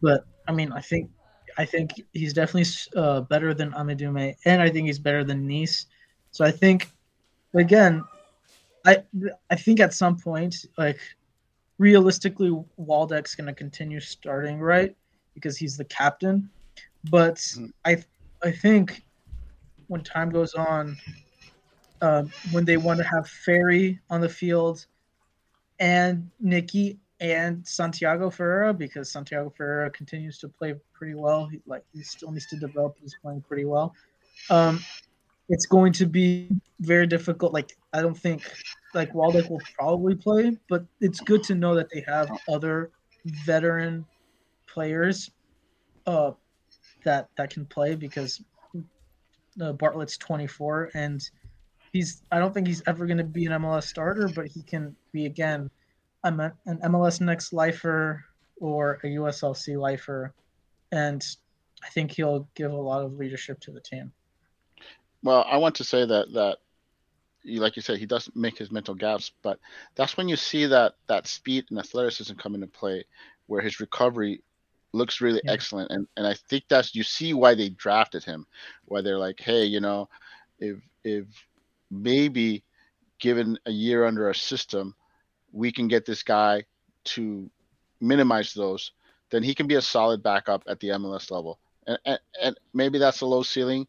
[0.00, 1.10] But I mean, I think
[1.58, 5.86] I think he's definitely uh, better than Amadume, and I think he's better than Nice.
[6.30, 6.90] So I think,
[7.54, 8.04] again,
[8.84, 9.02] I
[9.50, 10.98] I think at some point, like
[11.78, 14.96] realistically, Waldeck's going to continue starting right
[15.34, 16.50] because he's the captain.
[17.10, 17.72] But Mhm.
[17.84, 18.04] I
[18.44, 19.04] I think
[19.86, 20.96] when time goes on,
[22.00, 24.86] uh, when they want to have Ferry on the field
[25.78, 31.46] and Nikki and Santiago Ferreira, because Santiago Ferreira continues to play pretty well.
[31.46, 32.96] He, like he still needs to develop.
[33.00, 33.94] He's playing pretty well.
[34.50, 34.80] Um,
[35.48, 37.52] it's going to be very difficult.
[37.52, 38.42] Like I don't think
[38.94, 42.90] like Waldeck will probably play, but it's good to know that they have other
[43.46, 44.04] veteran
[44.72, 45.30] players
[46.06, 46.32] uh,
[47.04, 48.42] that that can play because
[49.60, 51.22] uh, Bartlett's 24 and
[51.92, 54.96] he's I don't think he's ever going to be an MLS starter, but he can
[55.12, 55.70] be again
[56.24, 56.52] I'm an
[56.84, 58.24] MLS next lifer
[58.60, 60.32] or a USLC lifer,
[60.92, 61.24] and
[61.82, 64.12] I think he'll give a lot of leadership to the team.
[65.24, 66.58] Well, I want to say that that
[67.44, 69.58] like you said he does make his mental gaps, but
[69.96, 73.04] that's when you see that that speed and athleticism come into play,
[73.46, 74.42] where his recovery
[74.92, 75.52] looks really Yeah.
[75.52, 78.46] excellent, and and I think that's you see why they drafted him,
[78.86, 80.08] why they're like, hey, you know,
[80.58, 81.26] if if
[81.90, 82.64] maybe
[83.18, 84.94] given a year under our system,
[85.52, 86.64] we can get this guy
[87.04, 87.50] to
[88.00, 88.92] minimize those,
[89.30, 92.98] then he can be a solid backup at the MLS level, and and, and maybe
[92.98, 93.86] that's a low ceiling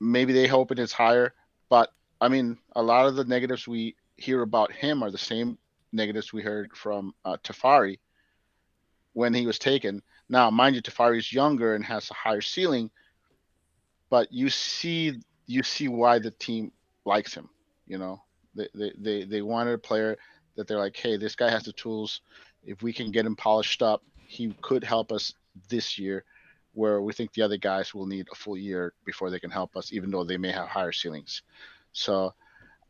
[0.00, 1.32] maybe they hope it is higher.
[1.68, 1.90] But
[2.20, 5.58] I mean, a lot of the negatives we hear about him are the same
[5.92, 7.98] negatives we heard from uh, Tafari
[9.12, 10.02] when he was taken.
[10.28, 12.90] Now, mind you, Tafari is younger and has a higher ceiling,
[14.10, 16.72] but you see you see why the team
[17.04, 17.48] likes him.
[17.86, 18.22] You know,
[18.54, 20.16] they they they, they wanted a player
[20.56, 22.20] that they're like, hey, this guy has the tools.
[22.64, 25.34] If we can get him polished up, he could help us
[25.68, 26.24] this year
[26.74, 29.76] where we think the other guys will need a full year before they can help
[29.76, 31.42] us, even though they may have higher ceilings.
[31.92, 32.32] So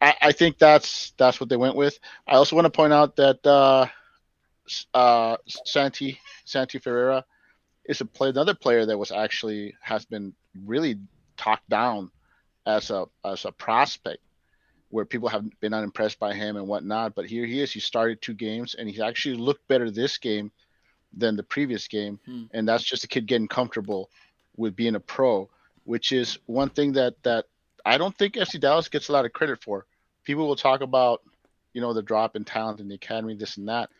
[0.00, 1.98] I, I think that's that's what they went with.
[2.26, 3.86] I also want to point out that uh,
[4.94, 7.24] uh, Santi Santi Ferreira
[7.84, 10.98] is a play another player that was actually has been really
[11.36, 12.10] talked down
[12.66, 14.22] as a as a prospect
[14.90, 17.14] where people have been unimpressed by him and whatnot.
[17.14, 17.72] But here he is.
[17.72, 20.52] He started two games and he actually looked better this game
[21.16, 22.20] than the previous game.
[22.26, 22.44] Hmm.
[22.52, 24.10] And that's just a kid getting comfortable
[24.56, 25.48] with being a pro,
[25.84, 27.46] which is one thing that that
[27.84, 29.86] I don't think FC Dallas gets a lot of credit for.
[30.24, 31.22] People will talk about,
[31.72, 33.90] you know, the drop in talent in the academy, this and that,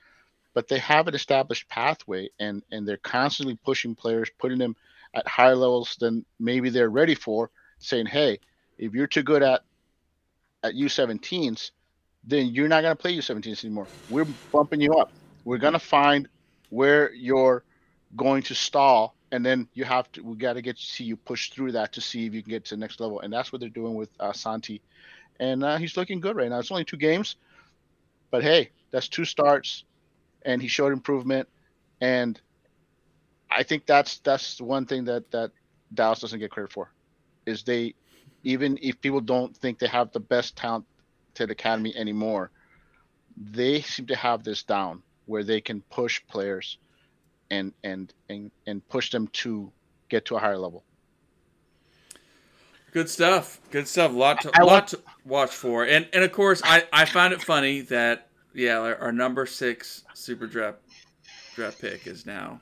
[0.55, 4.77] but they have an established pathway and and they're constantly pushing players, putting them
[5.15, 8.39] at higher levels than maybe they're ready for, saying, hey,
[8.79, 9.63] if you're too good at
[10.63, 11.71] at U17s,
[12.25, 13.87] then you're not going to play U17s anymore.
[14.09, 15.11] We're bumping you up.
[15.45, 16.29] We're going to find
[16.71, 17.65] where you're
[18.15, 20.23] going to stall, and then you have to.
[20.23, 22.51] We got to get to see you push through that to see if you can
[22.51, 24.81] get to the next level, and that's what they're doing with uh, Santi,
[25.41, 26.59] and uh, he's looking good right now.
[26.59, 27.37] It's only two games,
[28.31, 29.85] but hey, that's two starts,
[30.45, 31.49] and he showed improvement,
[32.01, 32.41] and
[33.51, 35.53] I think that's that's the one thing that that
[35.95, 36.91] Dallas doesn't get credit for,
[37.47, 37.95] is they
[38.45, 40.85] even if people don't think they have the best talent
[41.35, 42.51] to the academy anymore,
[43.37, 46.79] they seem to have this down where they can push players
[47.51, 49.71] and and and, and push them to
[50.09, 50.85] get to a higher level.
[52.93, 53.59] Good stuff.
[53.71, 54.13] Good stuff.
[54.13, 55.85] Lot to, I lot want- to watch for.
[55.85, 60.05] And and of course, I I found it funny that yeah, our, our number six
[60.15, 60.79] super draft
[61.55, 62.61] draft pick is now.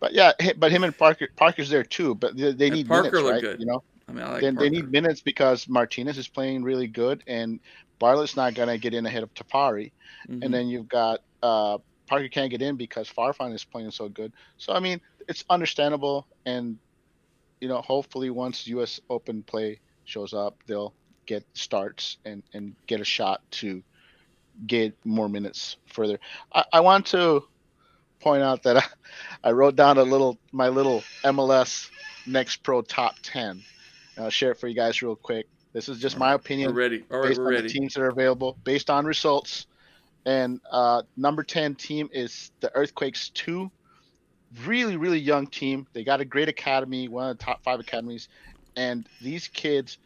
[0.00, 2.14] But yeah, but him and Parker Parker's there too.
[2.14, 3.40] But they, they need Parker minutes, right?
[3.40, 3.60] good.
[3.60, 6.86] You know, I mean, I like then they need minutes because Martinez is playing really
[6.86, 7.60] good, and
[7.98, 9.92] Bartlett's not gonna get in ahead of Tafari.
[10.28, 10.44] Mhm.
[10.44, 14.32] and then you've got uh, Parker can't get in because Farfan is playing so good.
[14.56, 16.78] So I mean, it's understandable, and
[17.60, 19.00] you know, hopefully once U.S.
[19.10, 20.94] Open play shows up, they'll
[21.26, 23.82] get starts and and get a shot to
[24.66, 26.18] get more minutes further.
[26.52, 27.44] I, I want to
[28.20, 28.76] point out that
[29.44, 31.90] I, I wrote down a little my little MLS
[32.26, 33.62] Next Pro top ten.
[34.16, 35.46] And I'll share it for you guys real quick.
[35.72, 37.04] This is just my we're opinion ready.
[37.10, 37.68] All right, based we're on ready.
[37.68, 39.66] the teams that are available, based on results.
[40.26, 43.70] And uh, number 10 team is the Earthquakes 2.
[44.64, 45.86] Really, really young team.
[45.92, 48.28] They got a great academy, one of the top five academies.
[48.76, 49.98] And these kids,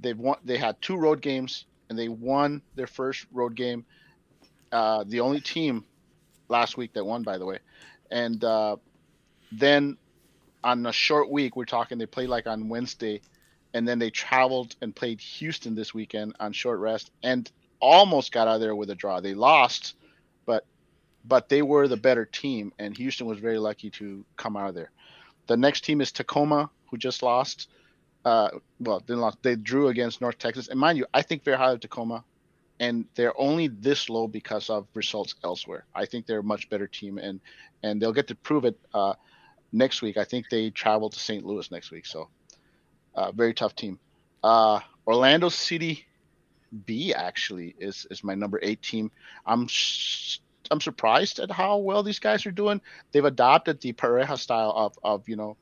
[0.00, 0.36] they've won.
[0.44, 3.84] They had two road games, and they won their first road game.
[4.72, 5.84] Uh, the only team
[6.48, 7.58] last week that won, by the way.
[8.10, 8.76] And uh,
[9.52, 9.96] then
[10.62, 11.98] on a short week, we're talking.
[11.98, 13.20] They played like on Wednesday,
[13.72, 18.48] and then they traveled and played Houston this weekend on short rest, and almost got
[18.48, 19.20] out of there with a draw.
[19.20, 19.94] They lost,
[20.46, 20.64] but
[21.24, 24.74] but they were the better team, and Houston was very lucky to come out of
[24.74, 24.90] there.
[25.46, 27.68] The next team is Tacoma, who just lost.
[28.24, 28.48] Uh,
[28.80, 29.38] well, didn't lost.
[29.42, 32.24] They drew against North Texas, and mind you, I think they're highly Tacoma,
[32.80, 35.84] and they're only this low because of results elsewhere.
[35.94, 37.40] I think they're a much better team, and
[37.82, 39.14] and they'll get to prove it uh,
[39.72, 40.16] next week.
[40.16, 41.44] I think they travel to St.
[41.44, 42.28] Louis next week, so
[43.14, 43.98] uh, very tough team.
[44.42, 46.06] Uh, Orlando City
[46.86, 49.10] B actually is is my number eight team.
[49.46, 50.38] I'm sh-
[50.70, 52.80] I'm surprised at how well these guys are doing.
[53.12, 55.56] They've adopted the Pareja style of of you know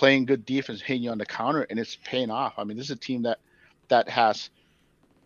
[0.00, 2.54] playing good defense, hitting you on the counter, and it's paying off.
[2.56, 3.38] I mean, this is a team that
[3.88, 4.48] that has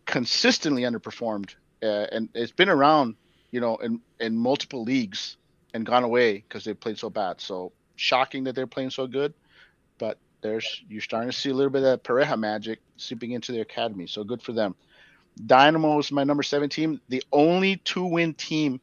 [0.04, 3.14] consistently underperformed, uh, and it's been around,
[3.52, 5.36] you know, in in multiple leagues
[5.74, 7.40] and gone away because they played so bad.
[7.40, 9.32] So shocking that they're playing so good,
[9.98, 13.62] but there's you're starting to see a little bit of Pareja magic seeping into their
[13.62, 14.08] academy.
[14.08, 14.74] So good for them.
[15.46, 18.80] Dynamo is my number seven team, the only two win team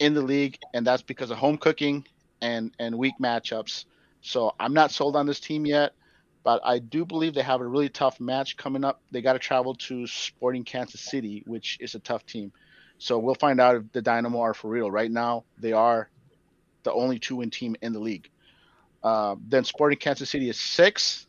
[0.00, 2.04] in the league, and that's because of home cooking
[2.42, 3.84] and and weak matchups.
[4.24, 5.92] So I'm not sold on this team yet,
[6.44, 9.02] but I do believe they have a really tough match coming up.
[9.12, 12.50] They got to travel to Sporting Kansas City, which is a tough team.
[12.96, 14.90] So we'll find out if the Dynamo are for real.
[14.90, 16.08] Right now, they are
[16.84, 18.30] the only two win team in the league.
[19.02, 21.26] Uh, then Sporting Kansas City is six,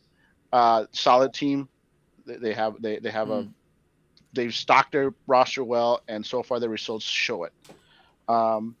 [0.50, 1.68] uh, solid team.
[2.24, 3.46] They, they have they, they have mm.
[3.46, 3.48] a
[4.32, 7.52] they've stocked their roster well, and so far the results show it.
[8.26, 8.74] Um,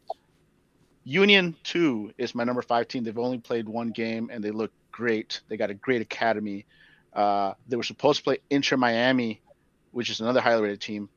[1.08, 3.04] Union two is my number five team.
[3.04, 5.40] They've only played one game, and they look great.
[5.46, 6.66] They got a great academy.
[7.12, 9.40] Uh, they were supposed to play Inter Miami,
[9.92, 11.08] which is another highly rated team.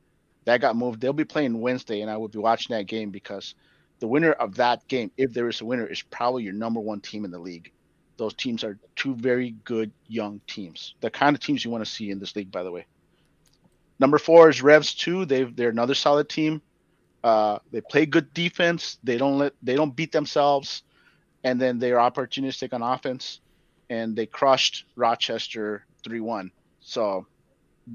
[0.45, 1.01] That got moved.
[1.01, 3.55] They'll be playing Wednesday, and I will be watching that game because
[3.99, 7.01] the winner of that game, if there is a winner, is probably your number one
[7.01, 7.71] team in the league.
[8.17, 10.93] Those teams are two very good young teams.
[11.01, 12.85] The kind of teams you want to see in this league, by the way.
[13.97, 15.25] Number four is Revs two.
[15.25, 16.61] They they're another solid team.
[17.23, 18.97] Uh, they play good defense.
[19.03, 20.83] They don't let they don't beat themselves,
[21.43, 23.41] and then they're opportunistic on offense,
[23.89, 26.51] and they crushed Rochester three one.
[26.79, 27.27] So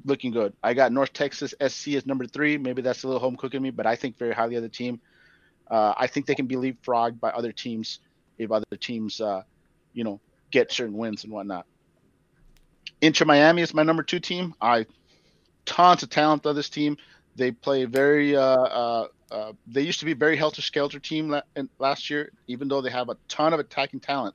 [0.05, 0.53] looking good.
[0.63, 2.59] I got North Texas SC as number three.
[2.59, 5.01] Maybe that's a little home cooking me, but I think very highly of the team.
[5.71, 8.01] Uh, I think they can be leapfrogged by other teams
[8.39, 9.43] if other teams, uh,
[9.93, 11.67] you know, get certain wins and whatnot.
[13.01, 14.55] Inter Miami is my number two team.
[14.61, 14.87] I
[15.65, 16.97] tons of talent on this team.
[17.37, 18.37] They play very.
[18.37, 21.43] Uh, uh, uh, they used to be a very helter skelter team la-
[21.79, 24.35] last year, even though they have a ton of attacking talent.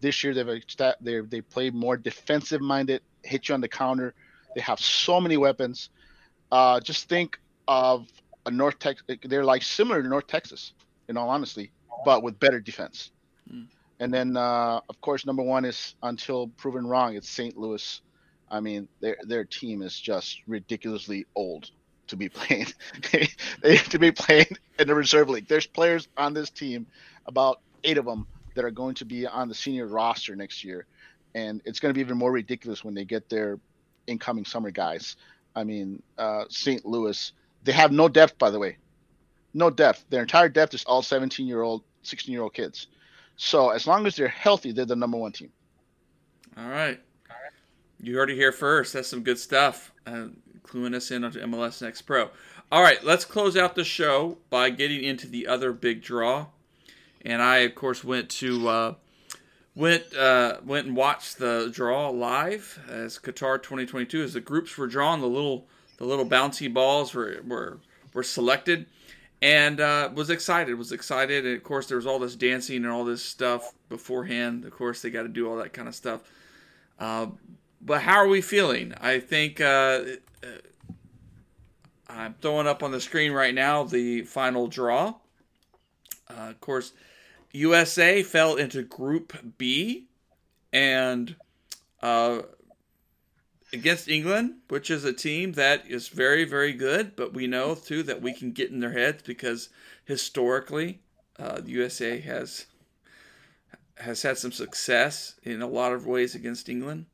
[0.00, 0.64] This year they've
[1.00, 4.14] they they play more defensive minded, hit you on the counter.
[4.54, 5.90] They have so many weapons.
[6.50, 8.06] Uh, just think of
[8.46, 9.06] a North Texas.
[9.24, 10.72] They're like similar to North Texas,
[11.08, 11.70] in all honesty,
[12.04, 13.10] but with better defense.
[13.52, 13.66] Mm.
[14.00, 17.14] And then, uh, of course, number one is until proven wrong.
[17.14, 17.56] It's St.
[17.56, 18.00] Louis.
[18.50, 21.70] I mean, their their team is just ridiculously old
[22.08, 22.66] to be playing.
[23.62, 24.46] to be playing
[24.78, 25.48] in the reserve league.
[25.48, 26.86] There's players on this team,
[27.26, 30.86] about eight of them, that are going to be on the senior roster next year,
[31.34, 33.58] and it's going to be even more ridiculous when they get their
[34.06, 35.16] incoming summer guys.
[35.56, 36.84] I mean, uh, St.
[36.84, 37.32] Louis,
[37.64, 38.76] they have no depth, by the way,
[39.52, 40.04] no depth.
[40.10, 42.88] Their entire depth is all 17 year old, 16 year old kids.
[43.36, 45.50] So as long as they're healthy, they're the number one team.
[46.56, 47.00] All right.
[48.00, 48.92] You heard it here first.
[48.92, 49.92] That's some good stuff.
[50.66, 52.30] Cluing us in on MLS Next Pro.
[52.72, 56.46] All right, let's close out the show by getting into the other big draw.
[57.22, 58.94] And I, of course, went to uh,
[59.74, 64.86] went uh, went and watched the draw live as Qatar 2022 as the groups were
[64.86, 65.20] drawn.
[65.20, 65.66] The little
[65.98, 67.78] the little bouncy balls were were
[68.12, 68.86] were selected,
[69.40, 70.74] and uh, was excited.
[70.76, 74.64] Was excited, and of course there was all this dancing and all this stuff beforehand.
[74.64, 76.20] Of course they got to do all that kind of stuff.
[76.98, 77.26] Uh,
[77.80, 78.94] but how are we feeling?
[79.00, 80.02] I think uh,
[80.44, 80.58] uh,
[82.08, 85.14] I'm throwing up on the screen right now the final draw.
[86.28, 86.92] Uh, of course,
[87.52, 90.06] USA fell into Group B,
[90.72, 91.36] and
[92.02, 92.42] uh,
[93.72, 97.16] against England, which is a team that is very, very good.
[97.16, 99.68] But we know too that we can get in their heads because
[100.04, 101.00] historically,
[101.38, 102.66] uh, the USA has
[103.96, 107.06] has had some success in a lot of ways against England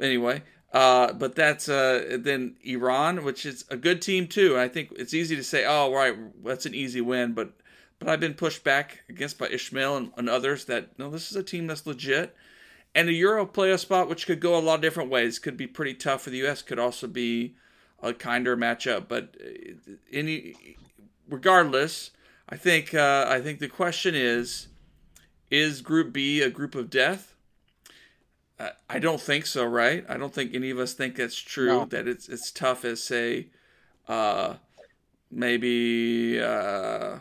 [0.00, 0.42] anyway,
[0.74, 4.58] uh, but that's uh, then Iran, which is a good team too.
[4.58, 7.52] I think it's easy to say, oh, right, that's an easy win, but
[8.00, 11.36] but I've been pushed back against by Ishmael and, and others that no, this is
[11.36, 12.34] a team that's legit.
[12.92, 15.68] And the Euro playoff spot, which could go a lot of different ways, could be
[15.68, 16.60] pretty tough for the U.S.
[16.60, 17.54] Could also be
[18.02, 19.06] a kinder matchup.
[19.06, 20.76] But uh, any,
[21.28, 22.10] regardless,
[22.48, 24.68] I think uh, I think the question is:
[25.52, 27.33] Is Group B a group of death?
[28.88, 30.04] I don't think so, right?
[30.08, 31.66] I don't think any of us think that's true.
[31.66, 31.84] No.
[31.86, 33.48] That it's it's tough as say,
[34.06, 34.54] uh,
[35.30, 37.18] maybe uh,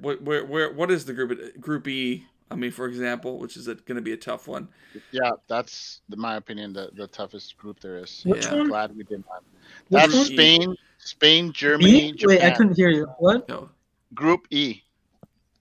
[0.00, 2.26] what where where what is the group group E?
[2.50, 4.68] I mean, for example, which is going to be a tough one.
[5.12, 8.22] Yeah, that's in my opinion the, the toughest group there is.
[8.24, 8.54] Which yeah.
[8.54, 8.68] one?
[8.68, 9.42] glad we did that.
[9.90, 10.78] That's Which Spain, e?
[10.98, 12.14] Spain, Germany, e?
[12.24, 13.06] Wait, I couldn't hear you.
[13.18, 13.48] What?
[13.48, 13.70] No.
[14.12, 14.82] Group E.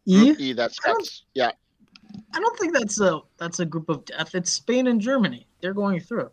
[0.06, 0.26] E.
[0.26, 0.54] Group E.
[0.54, 1.52] That's, that's yeah.
[2.34, 4.36] I don't think that's a that's a group of death.
[4.36, 5.48] It's Spain and Germany.
[5.62, 6.30] They're going through.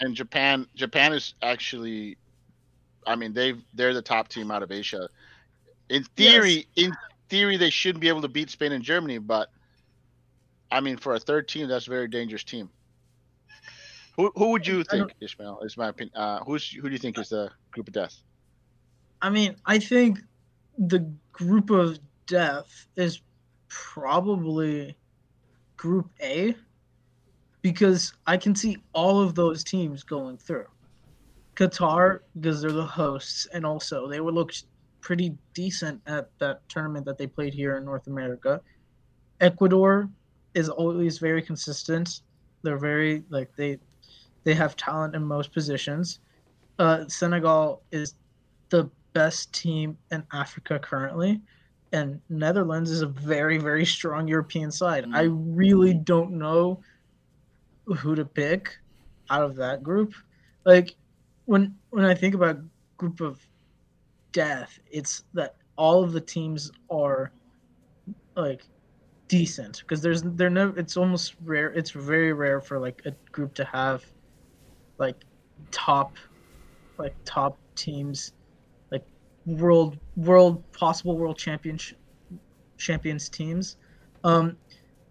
[0.00, 2.16] And Japan, Japan is actually,
[3.06, 5.08] I mean, they've they're the top team out of Asia.
[5.88, 6.92] In theory, in
[7.28, 9.50] theory, they shouldn't be able to beat Spain and Germany, but
[10.70, 12.70] I mean, for a third team, that's a very dangerous team.
[14.16, 15.60] Who who would you think, Ishmael?
[15.60, 16.14] Is my opinion.
[16.16, 18.16] Uh, who's who do you think is the group of death?
[19.22, 20.20] I mean, I think
[20.78, 23.20] the group of death is
[23.68, 24.96] probably
[25.80, 26.54] Group A
[27.62, 30.66] because I can see all of those teams going through.
[31.56, 34.52] Qatar because they're the hosts, and also they would look
[35.00, 38.60] pretty decent at that tournament that they played here in North America.
[39.40, 40.10] Ecuador
[40.52, 42.20] is always very consistent.
[42.62, 43.78] They're very like they
[44.44, 46.18] they have talent in most positions.
[46.78, 48.16] Uh, Senegal is
[48.68, 51.40] the best team in Africa currently,
[51.92, 55.04] and Netherlands is a very very strong European side.
[55.04, 55.14] Mm-hmm.
[55.14, 56.80] I really don't know
[57.86, 58.78] who to pick
[59.30, 60.14] out of that group.
[60.64, 60.94] Like
[61.46, 62.58] when when I think about
[62.96, 63.40] group of
[64.32, 67.32] death, it's that all of the teams are
[68.36, 68.62] like
[69.28, 73.54] decent because there's they're no it's almost rare it's very rare for like a group
[73.54, 74.04] to have
[74.98, 75.16] like
[75.70, 76.16] top
[76.98, 78.32] like top teams
[79.46, 81.98] world world possible world championship
[82.78, 83.76] champions teams.
[84.24, 84.58] Um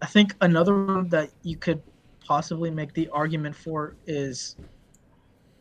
[0.02, 1.82] i think another one that you could
[2.26, 4.56] possibly make the argument for is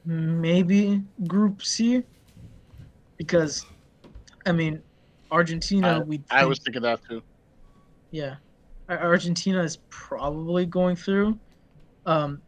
[0.05, 2.03] maybe group c
[3.17, 3.65] because
[4.47, 4.83] i mean
[5.31, 7.23] argentina I- we I was thinking that too.
[8.11, 8.37] yeah,
[8.89, 11.39] Argentina is probably going through,
[12.07, 12.43] um,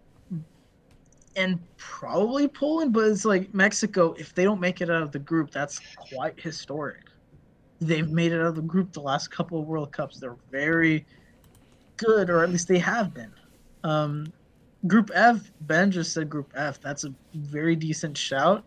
[1.37, 2.93] and probably Poland.
[2.93, 4.15] But it's like Mexico.
[4.19, 7.05] If they don't make it out of the group, that's quite historic.
[7.81, 10.19] They've made it out of the group the last couple of World Cups.
[10.19, 11.07] They're very
[11.97, 13.33] good, or at least they have been.
[13.85, 14.33] Um,
[14.87, 15.51] group F.
[15.63, 16.81] Ben just said Group F.
[16.81, 18.65] That's a very decent shout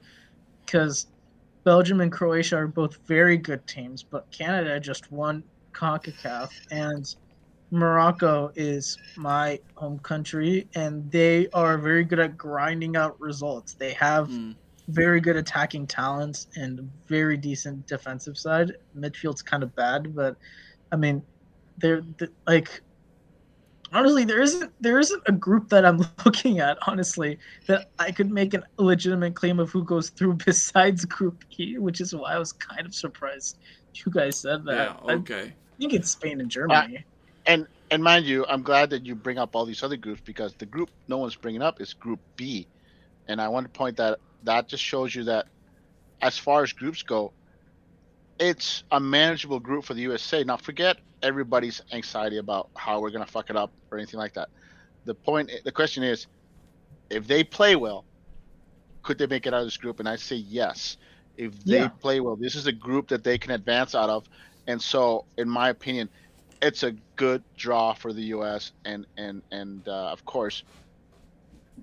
[0.66, 1.08] because
[1.64, 5.44] Belgium and Croatia are both very good teams, but Canada just won
[5.74, 7.16] CONCACAF and
[7.74, 13.74] Morocco is my home country and they are very good at grinding out results.
[13.74, 14.56] They have Mm.
[14.90, 18.74] very good attacking talents and very decent defensive side.
[18.96, 20.38] Midfield's kind of bad, but
[20.92, 21.24] I mean,
[21.80, 22.82] they're, th like
[23.92, 28.30] honestly there isn't there isn't a group that I'm looking at honestly that I could
[28.32, 32.38] make a legitimate claim of who goes through besides Group E, which is why I
[32.38, 33.58] was kind of surprised
[33.96, 35.00] you guys said that.
[35.08, 35.14] Yeah.
[35.16, 37.04] okay I think it's Spain and Germany.
[37.46, 40.56] And and mind you, I'm glad that you bring up all these other groups because
[40.58, 42.70] the group no one's bringing up is Group B,
[43.28, 45.48] and I want to point that that just shows you that
[46.22, 47.34] as far as groups go,
[48.40, 50.44] it's a manageable group for the USA.
[50.44, 54.50] Now forget everybody's anxiety about how we're gonna fuck it up or anything like that.
[55.06, 56.28] The point, the question is,
[57.10, 58.06] if they play well,
[59.04, 60.00] could they make it out of this group?
[60.00, 60.98] And I say yes.
[61.38, 61.90] If they Yeah.
[61.90, 64.26] play well, this is a group that they can advance out of.
[64.68, 66.10] And so, in my opinion,
[66.64, 68.72] it's a good draw for the U.S.
[68.86, 70.64] and and and uh, of course,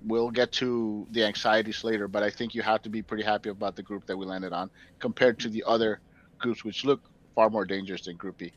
[0.05, 2.07] we'll get to the anxieties later.
[2.07, 4.53] But I think you have to be pretty happy about the group that we landed
[4.53, 4.69] on
[4.99, 6.01] compared to the other
[6.39, 7.01] groups, which look
[7.35, 8.51] far more dangerous than Group B.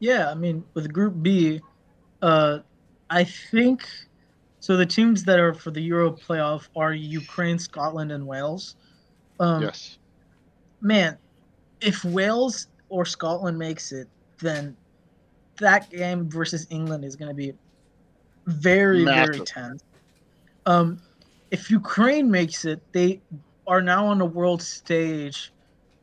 [0.00, 1.60] Yeah, I mean, with Group B,
[2.22, 2.60] uh,
[3.10, 3.86] I think
[4.60, 4.76] so.
[4.76, 8.76] The teams that are for the Euro playoff are Ukraine, Scotland, and Wales.
[9.38, 9.98] Um, yes.
[10.80, 11.18] Man,
[11.80, 14.08] if Wales or Scotland makes it,
[14.40, 14.76] then
[15.58, 17.52] that game versus England is going to be
[18.46, 19.82] very, very tense.
[20.66, 21.00] Um,
[21.50, 23.22] if Ukraine makes it, they
[23.66, 25.52] are now on a world stage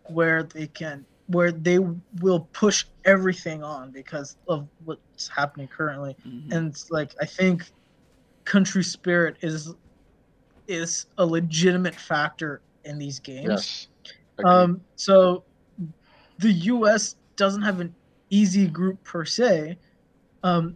[0.08, 1.80] where they can where they
[2.22, 6.52] will push everything on because of what's happening currently Mhm.
[6.52, 7.64] and it's like i think
[8.44, 9.74] country spirit is
[10.68, 13.88] is a legitimate factor in these games Yes.
[14.44, 15.44] Um so
[16.38, 17.96] the us doesn't have an
[18.30, 19.78] easy group per se
[20.44, 20.76] um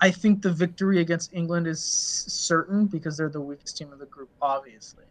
[0.00, 4.06] i think the victory against england is certain because they're the weakest team of the
[4.06, 5.04] group obviously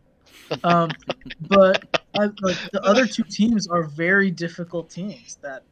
[0.63, 0.89] um
[1.41, 1.85] but
[2.19, 5.63] I, like the other two teams are very difficult teams that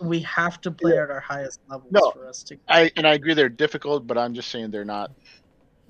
[0.00, 3.14] we have to play at our highest levels No, for us to I and I
[3.14, 5.10] agree they're difficult, but I'm just saying they're not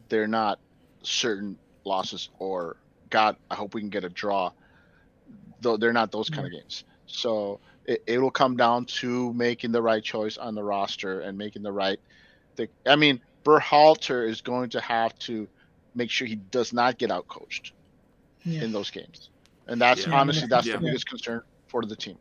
[0.08, 0.58] they're not
[1.02, 2.76] certain losses or
[3.08, 4.52] God, I hope we can get a draw.
[5.60, 6.84] Though they're not those kind of games.
[7.06, 7.60] So
[7.90, 11.62] it, it will come down to making the right choice on the roster and making
[11.62, 11.98] the right
[12.56, 15.48] the, I mean, Berhalter is going to have to
[15.94, 17.72] make sure he does not get outcoached
[18.44, 18.64] Yeah.
[18.64, 19.30] in those games.
[19.66, 20.14] And that's Yeah.
[20.14, 20.76] honestly that's Yeah.
[20.76, 22.16] the biggest concern for the team.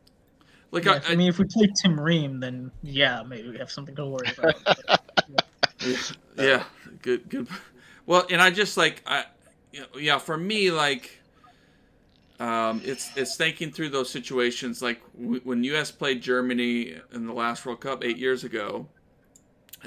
[0.72, 3.72] Like Yeah, I, I mean, if we play Tim Ream, then yeah, maybe we have
[3.72, 4.56] something to worry about.
[6.38, 6.64] yeah,
[7.02, 7.48] good, good.
[8.06, 9.26] Well, and I just like I,
[9.72, 11.19] you know, yeah, for me, like,
[12.40, 14.82] um, it's it's thinking through those situations.
[14.82, 15.92] Like w- when U.S.
[15.92, 18.88] played Germany in the last World Cup eight years ago,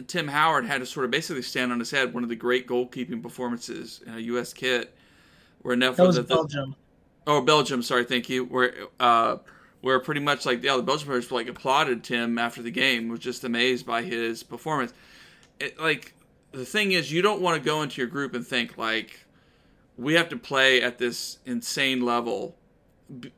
[0.07, 2.12] Tim Howard had to sort of basically stand on his head.
[2.12, 4.53] One of the great goalkeeping performances in a U.S.
[4.53, 4.94] kit,
[5.62, 6.76] where enough That was the, Belgium.
[7.26, 7.82] Oh, Belgium.
[7.82, 8.44] Sorry, thank you.
[8.44, 9.38] Where uh,
[9.80, 13.09] where pretty much like yeah, the Belgian players like applauded Tim after the game.
[13.09, 14.92] Was just amazed by his performance.
[15.59, 16.12] It, like
[16.53, 19.24] the thing is, you don't want to go into your group and think like
[19.97, 22.57] we have to play at this insane level,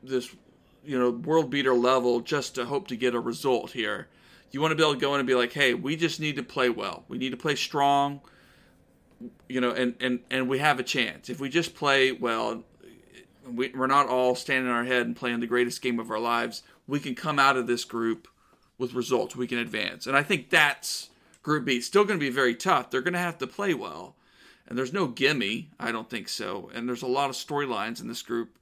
[0.03, 0.35] this
[0.83, 4.07] you know world beater level, just to hope to get a result here.
[4.51, 6.37] You want to be able to go in and be like, hey, we just need
[6.37, 7.03] to play well.
[7.09, 8.21] We need to play strong.
[9.49, 12.63] You know, and and and we have a chance if we just play well
[13.47, 16.19] we, we're not all standing on our head and playing the greatest game of our
[16.19, 16.63] lives.
[16.87, 18.27] We can come out of this group
[18.77, 19.35] with results.
[19.35, 20.07] We can advance.
[20.07, 21.09] And I think that's
[21.43, 21.79] Group B.
[21.81, 22.89] Still going to be very tough.
[22.89, 24.15] They're going to have to play well.
[24.67, 25.69] And there's no gimme.
[25.79, 26.71] I don't think so.
[26.73, 28.57] And there's a lot of storylines in this group.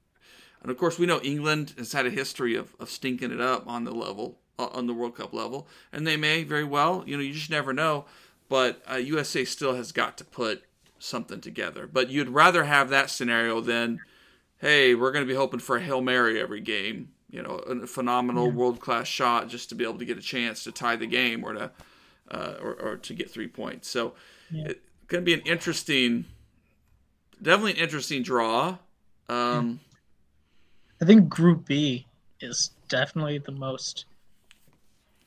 [0.62, 3.66] And of course, we know England has had a history of, of stinking it up
[3.66, 5.66] on the level, uh, on the World Cup level.
[5.92, 8.04] And they may very well, you know, you just never know.
[8.48, 10.64] But uh, USA still has got to put
[10.98, 11.86] something together.
[11.90, 14.00] But you'd rather have that scenario than
[14.58, 17.86] hey, we're going to be hoping for a Hail Mary every game, you know, a
[17.86, 21.06] phenomenal world class shot just to be able to get a chance to tie the
[21.06, 21.70] game or to
[22.30, 23.88] uh, or, or to get three points.
[23.88, 24.14] So
[24.50, 24.68] Yeah.
[24.68, 24.80] it's
[25.14, 26.24] going to be an interesting,
[27.40, 28.76] definitely an interesting draw.
[29.28, 29.78] Um,
[31.00, 32.04] I think Group B
[32.40, 34.06] is definitely the most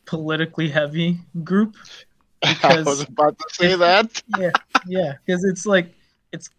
[0.05, 1.77] politically heavy group.
[2.43, 4.21] I was about to say that.
[4.37, 4.51] yeah,
[4.85, 5.93] yeah, because it's like
[6.33, 6.49] it's.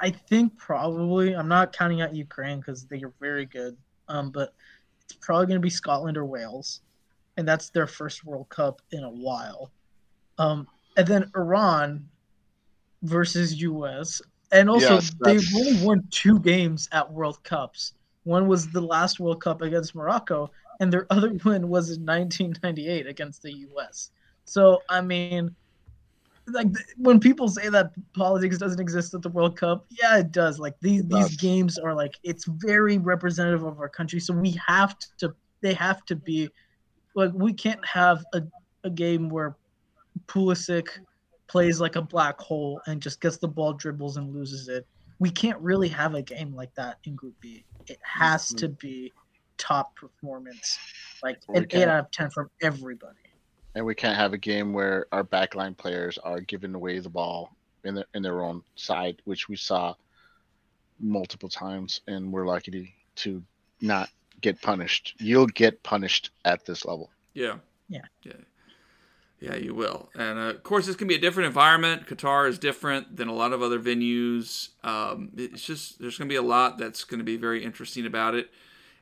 [0.00, 3.76] I think probably I'm not counting out Ukraine because they are very good.
[4.08, 4.54] Um, but
[5.02, 6.82] it's probably going to be Scotland or Wales,
[7.36, 9.72] and that's their first World Cup in a while.
[10.38, 12.08] Um, and then Iran
[13.06, 14.20] versus US,
[14.52, 17.94] and also Yes, they've only won two games at World Cups.
[18.24, 20.50] One was the last World Cup against Morocco,
[20.80, 24.10] and their other win was in 1998 against the US.
[24.44, 25.54] So I mean,
[26.48, 30.58] like when people say that politics doesn't exist at the World Cup, yeah, it does.
[30.58, 34.96] Like these these games are like it's very representative of our country, so we have
[35.18, 35.34] to.
[35.62, 36.50] They have to be
[37.14, 38.42] like we can't have a,
[38.84, 39.56] a game where
[40.26, 40.88] Pulisic
[41.48, 44.86] plays like a black hole and just gets the ball, dribbles, and loses it.
[45.18, 47.64] We can't really have a game like that in Group B.
[47.86, 48.56] It has mm-hmm.
[48.58, 49.12] to be
[49.58, 50.78] top performance,
[51.22, 53.16] like We an eight out of ten from everybody.
[53.74, 57.56] and we can't have a game where our backline players are giving away the ball
[57.84, 59.94] in their in their own side, which we saw
[61.00, 62.86] multiple times, and we're lucky to,
[63.16, 63.42] to
[63.80, 65.14] not get punished.
[65.18, 67.10] You'll get punished at this level.
[67.34, 67.56] Yeah.
[67.88, 68.02] Yeah.
[68.22, 68.32] Yeah.
[69.38, 70.08] Yeah, you will.
[70.14, 72.06] And uh, of course, this can be a different environment.
[72.06, 74.70] Qatar is different than a lot of other venues.
[74.82, 78.06] Um, it's just, there's going to be a lot that's going to be very interesting
[78.06, 78.50] about it.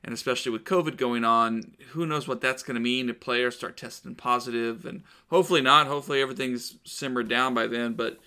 [0.03, 3.57] And especially with COVID going on, who knows what that's going to mean if players
[3.57, 5.87] start testing positive and hopefully not.
[5.87, 7.95] Hopefully everything's simmered down by then.
[7.95, 8.18] But,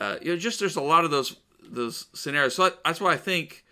[0.00, 2.56] uh, you know, just there's a lot of those those scenarios.
[2.56, 3.64] So that's why I think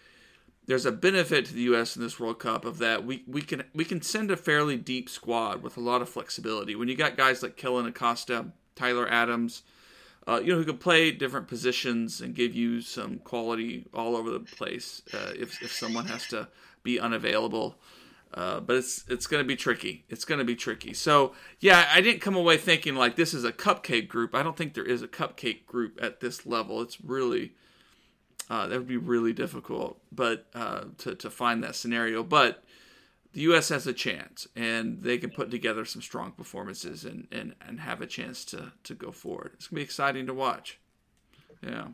[0.66, 1.96] there's a benefit to the U.S.
[1.96, 5.08] in this World Cup of that we, we can we can send a fairly deep
[5.08, 6.74] squad with a lot of flexibility.
[6.74, 8.46] When you got guys like Kellen Acosta,
[8.76, 9.62] Tyler Adams,
[10.26, 14.30] uh, you know who can play different positions and give you some quality all over
[14.30, 16.48] the place uh, if if someone has to
[16.82, 17.76] be unavailable.
[18.34, 20.04] Uh, but it's it's going to be tricky.
[20.08, 20.94] It's going to be tricky.
[20.94, 24.34] So yeah, I didn't come away thinking like this is a cupcake group.
[24.34, 26.80] I don't think there is a cupcake group at this level.
[26.80, 27.52] It's really
[28.53, 32.22] uh, that would be really difficult, but uh, to to find that scenario.
[32.22, 32.62] But
[33.32, 33.70] the U.S.
[33.70, 38.03] has a chance, and they can put together some strong performances and, and, and have
[38.03, 39.53] a chance to to go forward.
[39.55, 40.78] It's gonna be exciting to watch.
[41.62, 41.86] Yeah.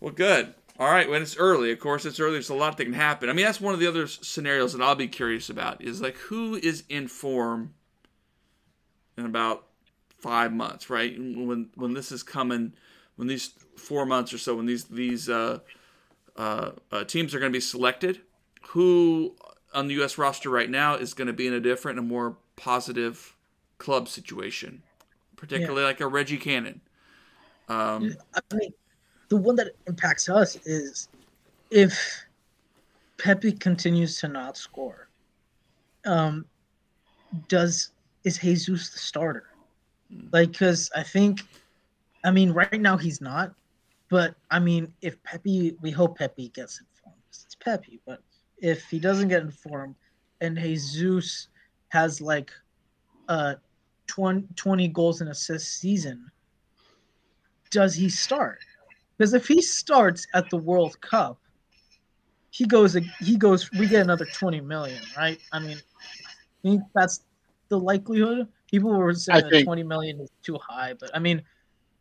[0.00, 0.54] Well, good.
[0.78, 1.10] All right.
[1.10, 2.32] When it's early, of course, it's early.
[2.32, 3.28] There's a lot that can happen.
[3.28, 6.16] I mean, that's one of the other scenarios that I'll be curious about is like
[6.16, 7.74] who is in form
[9.18, 9.66] in about
[10.16, 11.14] five months, right?
[11.18, 12.72] When when this is coming,
[13.20, 15.58] when these four months or so, when these these uh,
[16.36, 18.22] uh, uh, teams are going to be selected,
[18.68, 19.36] who
[19.74, 20.16] on the U.S.
[20.16, 23.36] roster right now is going to be in a different and more positive
[23.76, 24.82] club situation,
[25.36, 26.80] particularly like a Reggie Cannon.
[27.68, 28.72] Um, I mean,
[29.28, 31.10] the one that impacts us is
[31.70, 32.24] if
[33.18, 35.08] Pepi continues to not score.
[36.06, 36.46] Um,
[37.48, 37.90] does
[38.24, 39.50] is Jesus the starter?
[40.32, 41.42] Like, because I think,
[42.24, 43.54] I mean, right now he's not,
[44.10, 47.22] but I mean, if Pepi, we hope Pepi gets informed.
[47.28, 48.22] It's Pepi, but
[48.58, 49.94] if he doesn't get informed,
[50.40, 51.48] and Jesus
[51.88, 52.50] has like
[53.28, 53.60] uh, a
[54.06, 56.30] 20, 20 goals and assists season,
[57.70, 58.58] does he start?
[59.16, 61.38] Because if he starts at the World Cup,
[62.50, 65.38] he goes he goes we get another 20 million, right?
[65.52, 67.22] I mean, I think that's
[67.68, 68.48] the likelihood.
[68.68, 71.42] People were saying I that think- 20 million is too high, but I mean,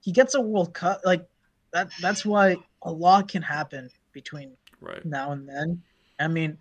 [0.10, 1.24] he gets a World Cup like
[1.72, 5.06] that that's why a lot can happen between Right.
[5.06, 5.84] now and then.
[6.20, 6.58] I mean,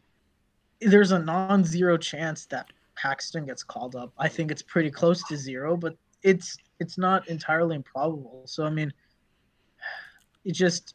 [0.82, 4.12] there's a non-zero chance that Paxton gets called up.
[4.18, 8.42] I think it's pretty close to zero, but it's it's not entirely improbable.
[8.44, 8.92] So I mean,
[10.44, 10.94] it just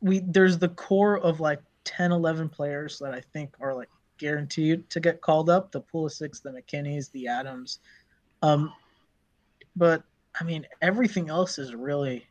[0.00, 4.88] we there's the core of like 10 11 players that I think are like guaranteed
[4.90, 7.80] to get called up, the Pulisic's, the McKennies, the Adams.
[8.42, 8.72] Um
[9.74, 10.04] but
[10.40, 12.26] I mean everything else is really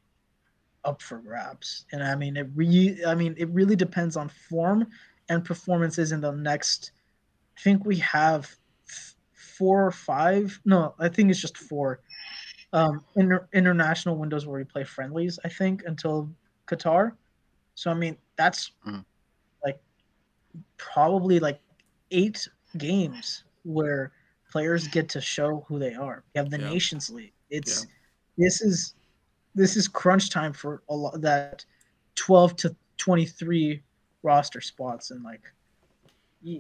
[0.84, 1.86] up for grabs.
[1.92, 4.88] And I mean, it really, I mean, it really depends on form
[5.30, 6.92] and performances in the next.
[7.56, 8.50] I think we have
[8.90, 10.60] f- four or five.
[10.66, 12.00] No, I think it's just four.
[12.74, 15.38] Um, inter- international windows where we play friendlies.
[15.46, 16.32] I think until
[16.68, 17.12] Qatar.
[17.76, 19.06] So I mean, that's Mhm.
[19.64, 19.80] like
[20.78, 21.62] probably like
[22.10, 22.48] eight
[22.78, 24.12] games where
[24.52, 26.24] players get to show who they are.
[26.34, 26.70] We have the Yeah.
[26.70, 27.34] Nations League.
[27.52, 27.86] It's
[28.38, 28.96] this is
[29.54, 31.66] this is crunch time for a lot that
[32.16, 33.82] 12 to 23
[34.24, 35.42] roster spots and like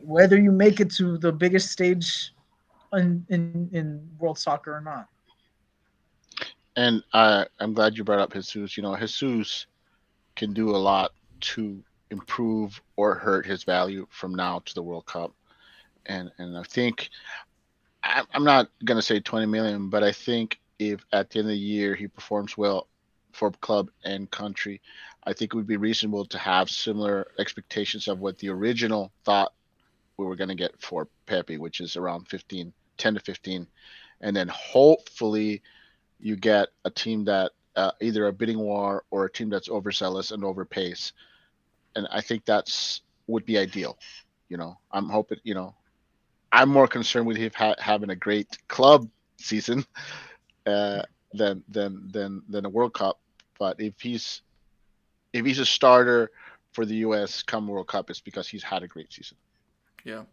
[0.03, 2.33] whether you make it to the biggest stage
[2.93, 5.07] in in, in world soccer or not
[6.75, 8.77] And uh, I'm glad you brought up Jesus.
[8.77, 9.67] You know, Jesus
[10.35, 11.11] can do a lot
[11.41, 15.33] to improve or hurt his value from now to the World Cup.
[16.05, 17.09] And and I think
[18.03, 21.51] I- I'm not gonna say 20 million, but I think if at the end of
[21.51, 22.88] the year he performs well
[23.34, 24.82] for club and country,
[25.23, 29.53] I think it would be reasonable to have similar expectations of what the original thought
[30.17, 33.67] we were gonna get for Pepi, which is around 15, 10 to 15,
[34.21, 35.61] and then hopefully
[36.19, 40.32] you get a team that uh, either a bidding war or a team that's overzealous
[40.32, 41.11] and overpays,
[41.95, 43.99] and I think that's would be ideal.
[44.49, 45.38] You know, I'm hoping.
[45.43, 45.75] You know,
[46.51, 49.07] I'm more concerned with him ha- having a great club
[49.38, 49.86] season
[50.66, 51.03] uh,
[51.34, 53.20] than than than than a World Cup.
[53.59, 54.41] But if he's
[55.34, 56.32] if he's a starter
[56.72, 57.43] for the U.S.
[57.43, 59.38] come World Cup, it's because he's had a great season.
[60.03, 60.24] Yeah.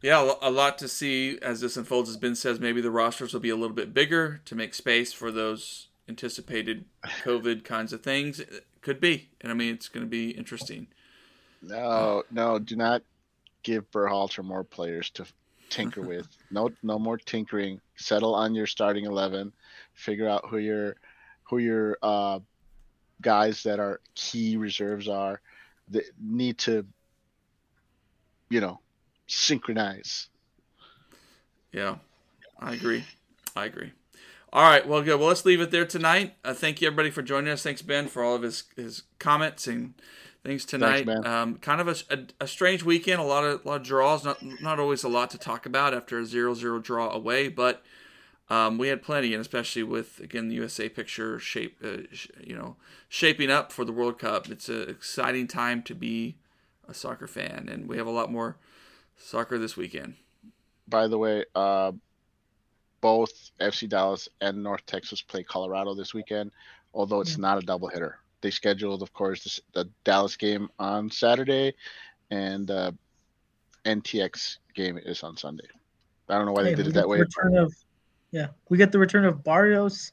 [0.00, 2.10] Yeah, a lot to see as this unfolds.
[2.10, 5.12] As Ben says, maybe the rosters will be a little bit bigger to make space
[5.12, 6.86] for those anticipated
[7.22, 8.40] COVID kinds of things.
[8.40, 10.88] It could be, and I mean, it's going to be interesting.
[11.62, 13.02] No, no, do not
[13.62, 15.24] give Berhalter more players to
[15.72, 16.28] tinker with.
[16.50, 17.80] No, no more tinkering.
[17.96, 19.52] Settle on your starting eleven.
[19.94, 20.96] Figure out who your
[21.44, 22.38] who your uh,
[23.20, 25.40] guys that are key reserves are.
[25.88, 26.86] That need to,
[28.48, 28.80] you know,
[29.26, 30.28] synchronize.
[31.72, 31.96] Yeah,
[32.60, 33.04] I agree.
[33.56, 33.92] I agree.
[34.52, 35.18] All right, well, good.
[35.18, 36.34] Well, let's leave it there tonight.
[36.44, 37.62] Uh, thank you, everybody, for joining us.
[37.62, 39.94] Thanks, Ben, for all of his, his comments and
[40.44, 41.06] things tonight.
[41.06, 41.26] Ben.
[41.26, 43.20] um, kind of a, a, a strange weekend.
[43.20, 44.24] A lot of lot of draws.
[44.24, 47.82] Not not always a lot to talk about after a 0-0 draw away, but
[48.50, 52.56] um, we had plenty, and especially with again the USA picture shape, uh, sh- you
[52.56, 52.76] know,
[53.08, 54.48] shaping up for the World Cup.
[54.50, 56.36] It's an exciting time to be
[56.88, 58.56] a soccer fan, and we have a lot more
[59.16, 60.14] soccer this weekend.
[60.88, 61.92] By the way, uh,
[63.00, 66.50] both FC Dallas and North Texas play Colorado this weekend,
[66.92, 68.14] although it's not a doubleheader.
[68.42, 71.74] They scheduled, of course, this, the Dallas game on Saturday,
[72.30, 72.92] and uh,
[73.84, 75.64] NTX game is on Sunday.
[76.28, 77.18] I don't know why Hey, they did it that way.
[77.20, 77.74] return of
[78.30, 80.12] yeah we get the return of barrios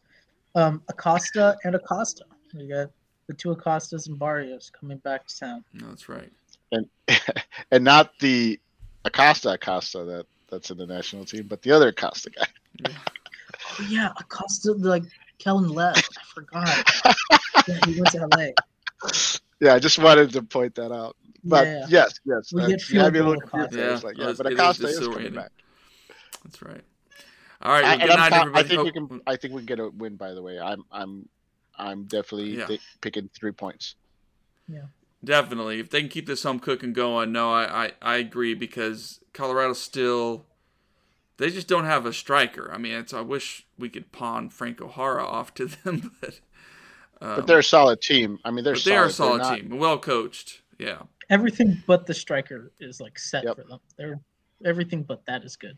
[0.56, 2.90] um acosta and acosta we got
[3.28, 6.30] the two acostas and barrios coming back to town that's right.
[6.74, 6.86] and
[7.72, 8.60] and not the
[9.06, 12.46] Acosta Acosta that that's in the national team, but the other Acosta guy.
[12.90, 15.04] oh, yeah acosta like
[15.40, 16.18] kellen left.
[16.18, 16.78] i forgot
[17.68, 18.46] yeah, he went to la
[19.60, 21.16] Yeah, I just wanted to point that out.
[21.44, 21.86] But Yeah.
[21.90, 24.04] yes, yes, We uh, get you had me a field little goal confused.
[24.04, 24.08] Acosta.
[24.08, 25.36] Like, Yeah, yeah, but Acosta is coming disorienting.
[25.36, 25.52] back.
[26.44, 26.82] That's right.
[27.62, 27.84] All right.
[27.84, 28.70] Well, I, good and I'm night, co- I everybody.
[28.70, 29.22] think we Oh, can.
[29.28, 30.16] I think we can get a win.
[30.16, 31.28] By the way, I'm I'm
[31.78, 32.68] I'm definitely Yeah.
[32.68, 33.96] thi- picking three points.
[34.68, 34.86] Yeah.
[35.24, 35.80] Definitely.
[35.80, 39.74] If they can keep this home cooking going, no, I, I, I agree because Colorado
[39.74, 40.46] still
[41.40, 42.72] they just don't have a striker.
[42.72, 46.40] I mean, it's I wish we could pawn Franco Jara off to them, but
[47.22, 48.38] um, But they're a solid team.
[48.46, 49.42] I mean, they're but they are a solid.
[49.44, 50.62] solid They're not- team, well coached.
[50.78, 51.00] Yeah.
[51.30, 53.56] everything but the striker is like set Yep.
[53.58, 54.20] for them they're
[54.64, 55.78] everything but that is good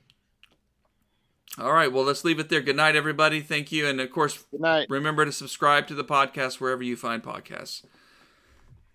[1.58, 1.92] All right.
[1.92, 2.62] Well, let's leave it there.
[2.62, 3.42] Good night, everybody.
[3.42, 4.88] Thank you, and of course, Good night.
[4.90, 7.84] remember to subscribe to the podcast wherever you find podcasts.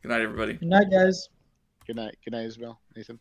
[0.03, 0.55] Good night, everybody.
[0.55, 1.29] good night guys
[1.87, 2.17] Good night.
[2.25, 2.81] Good night, Isabel.
[2.97, 3.19] Nathan.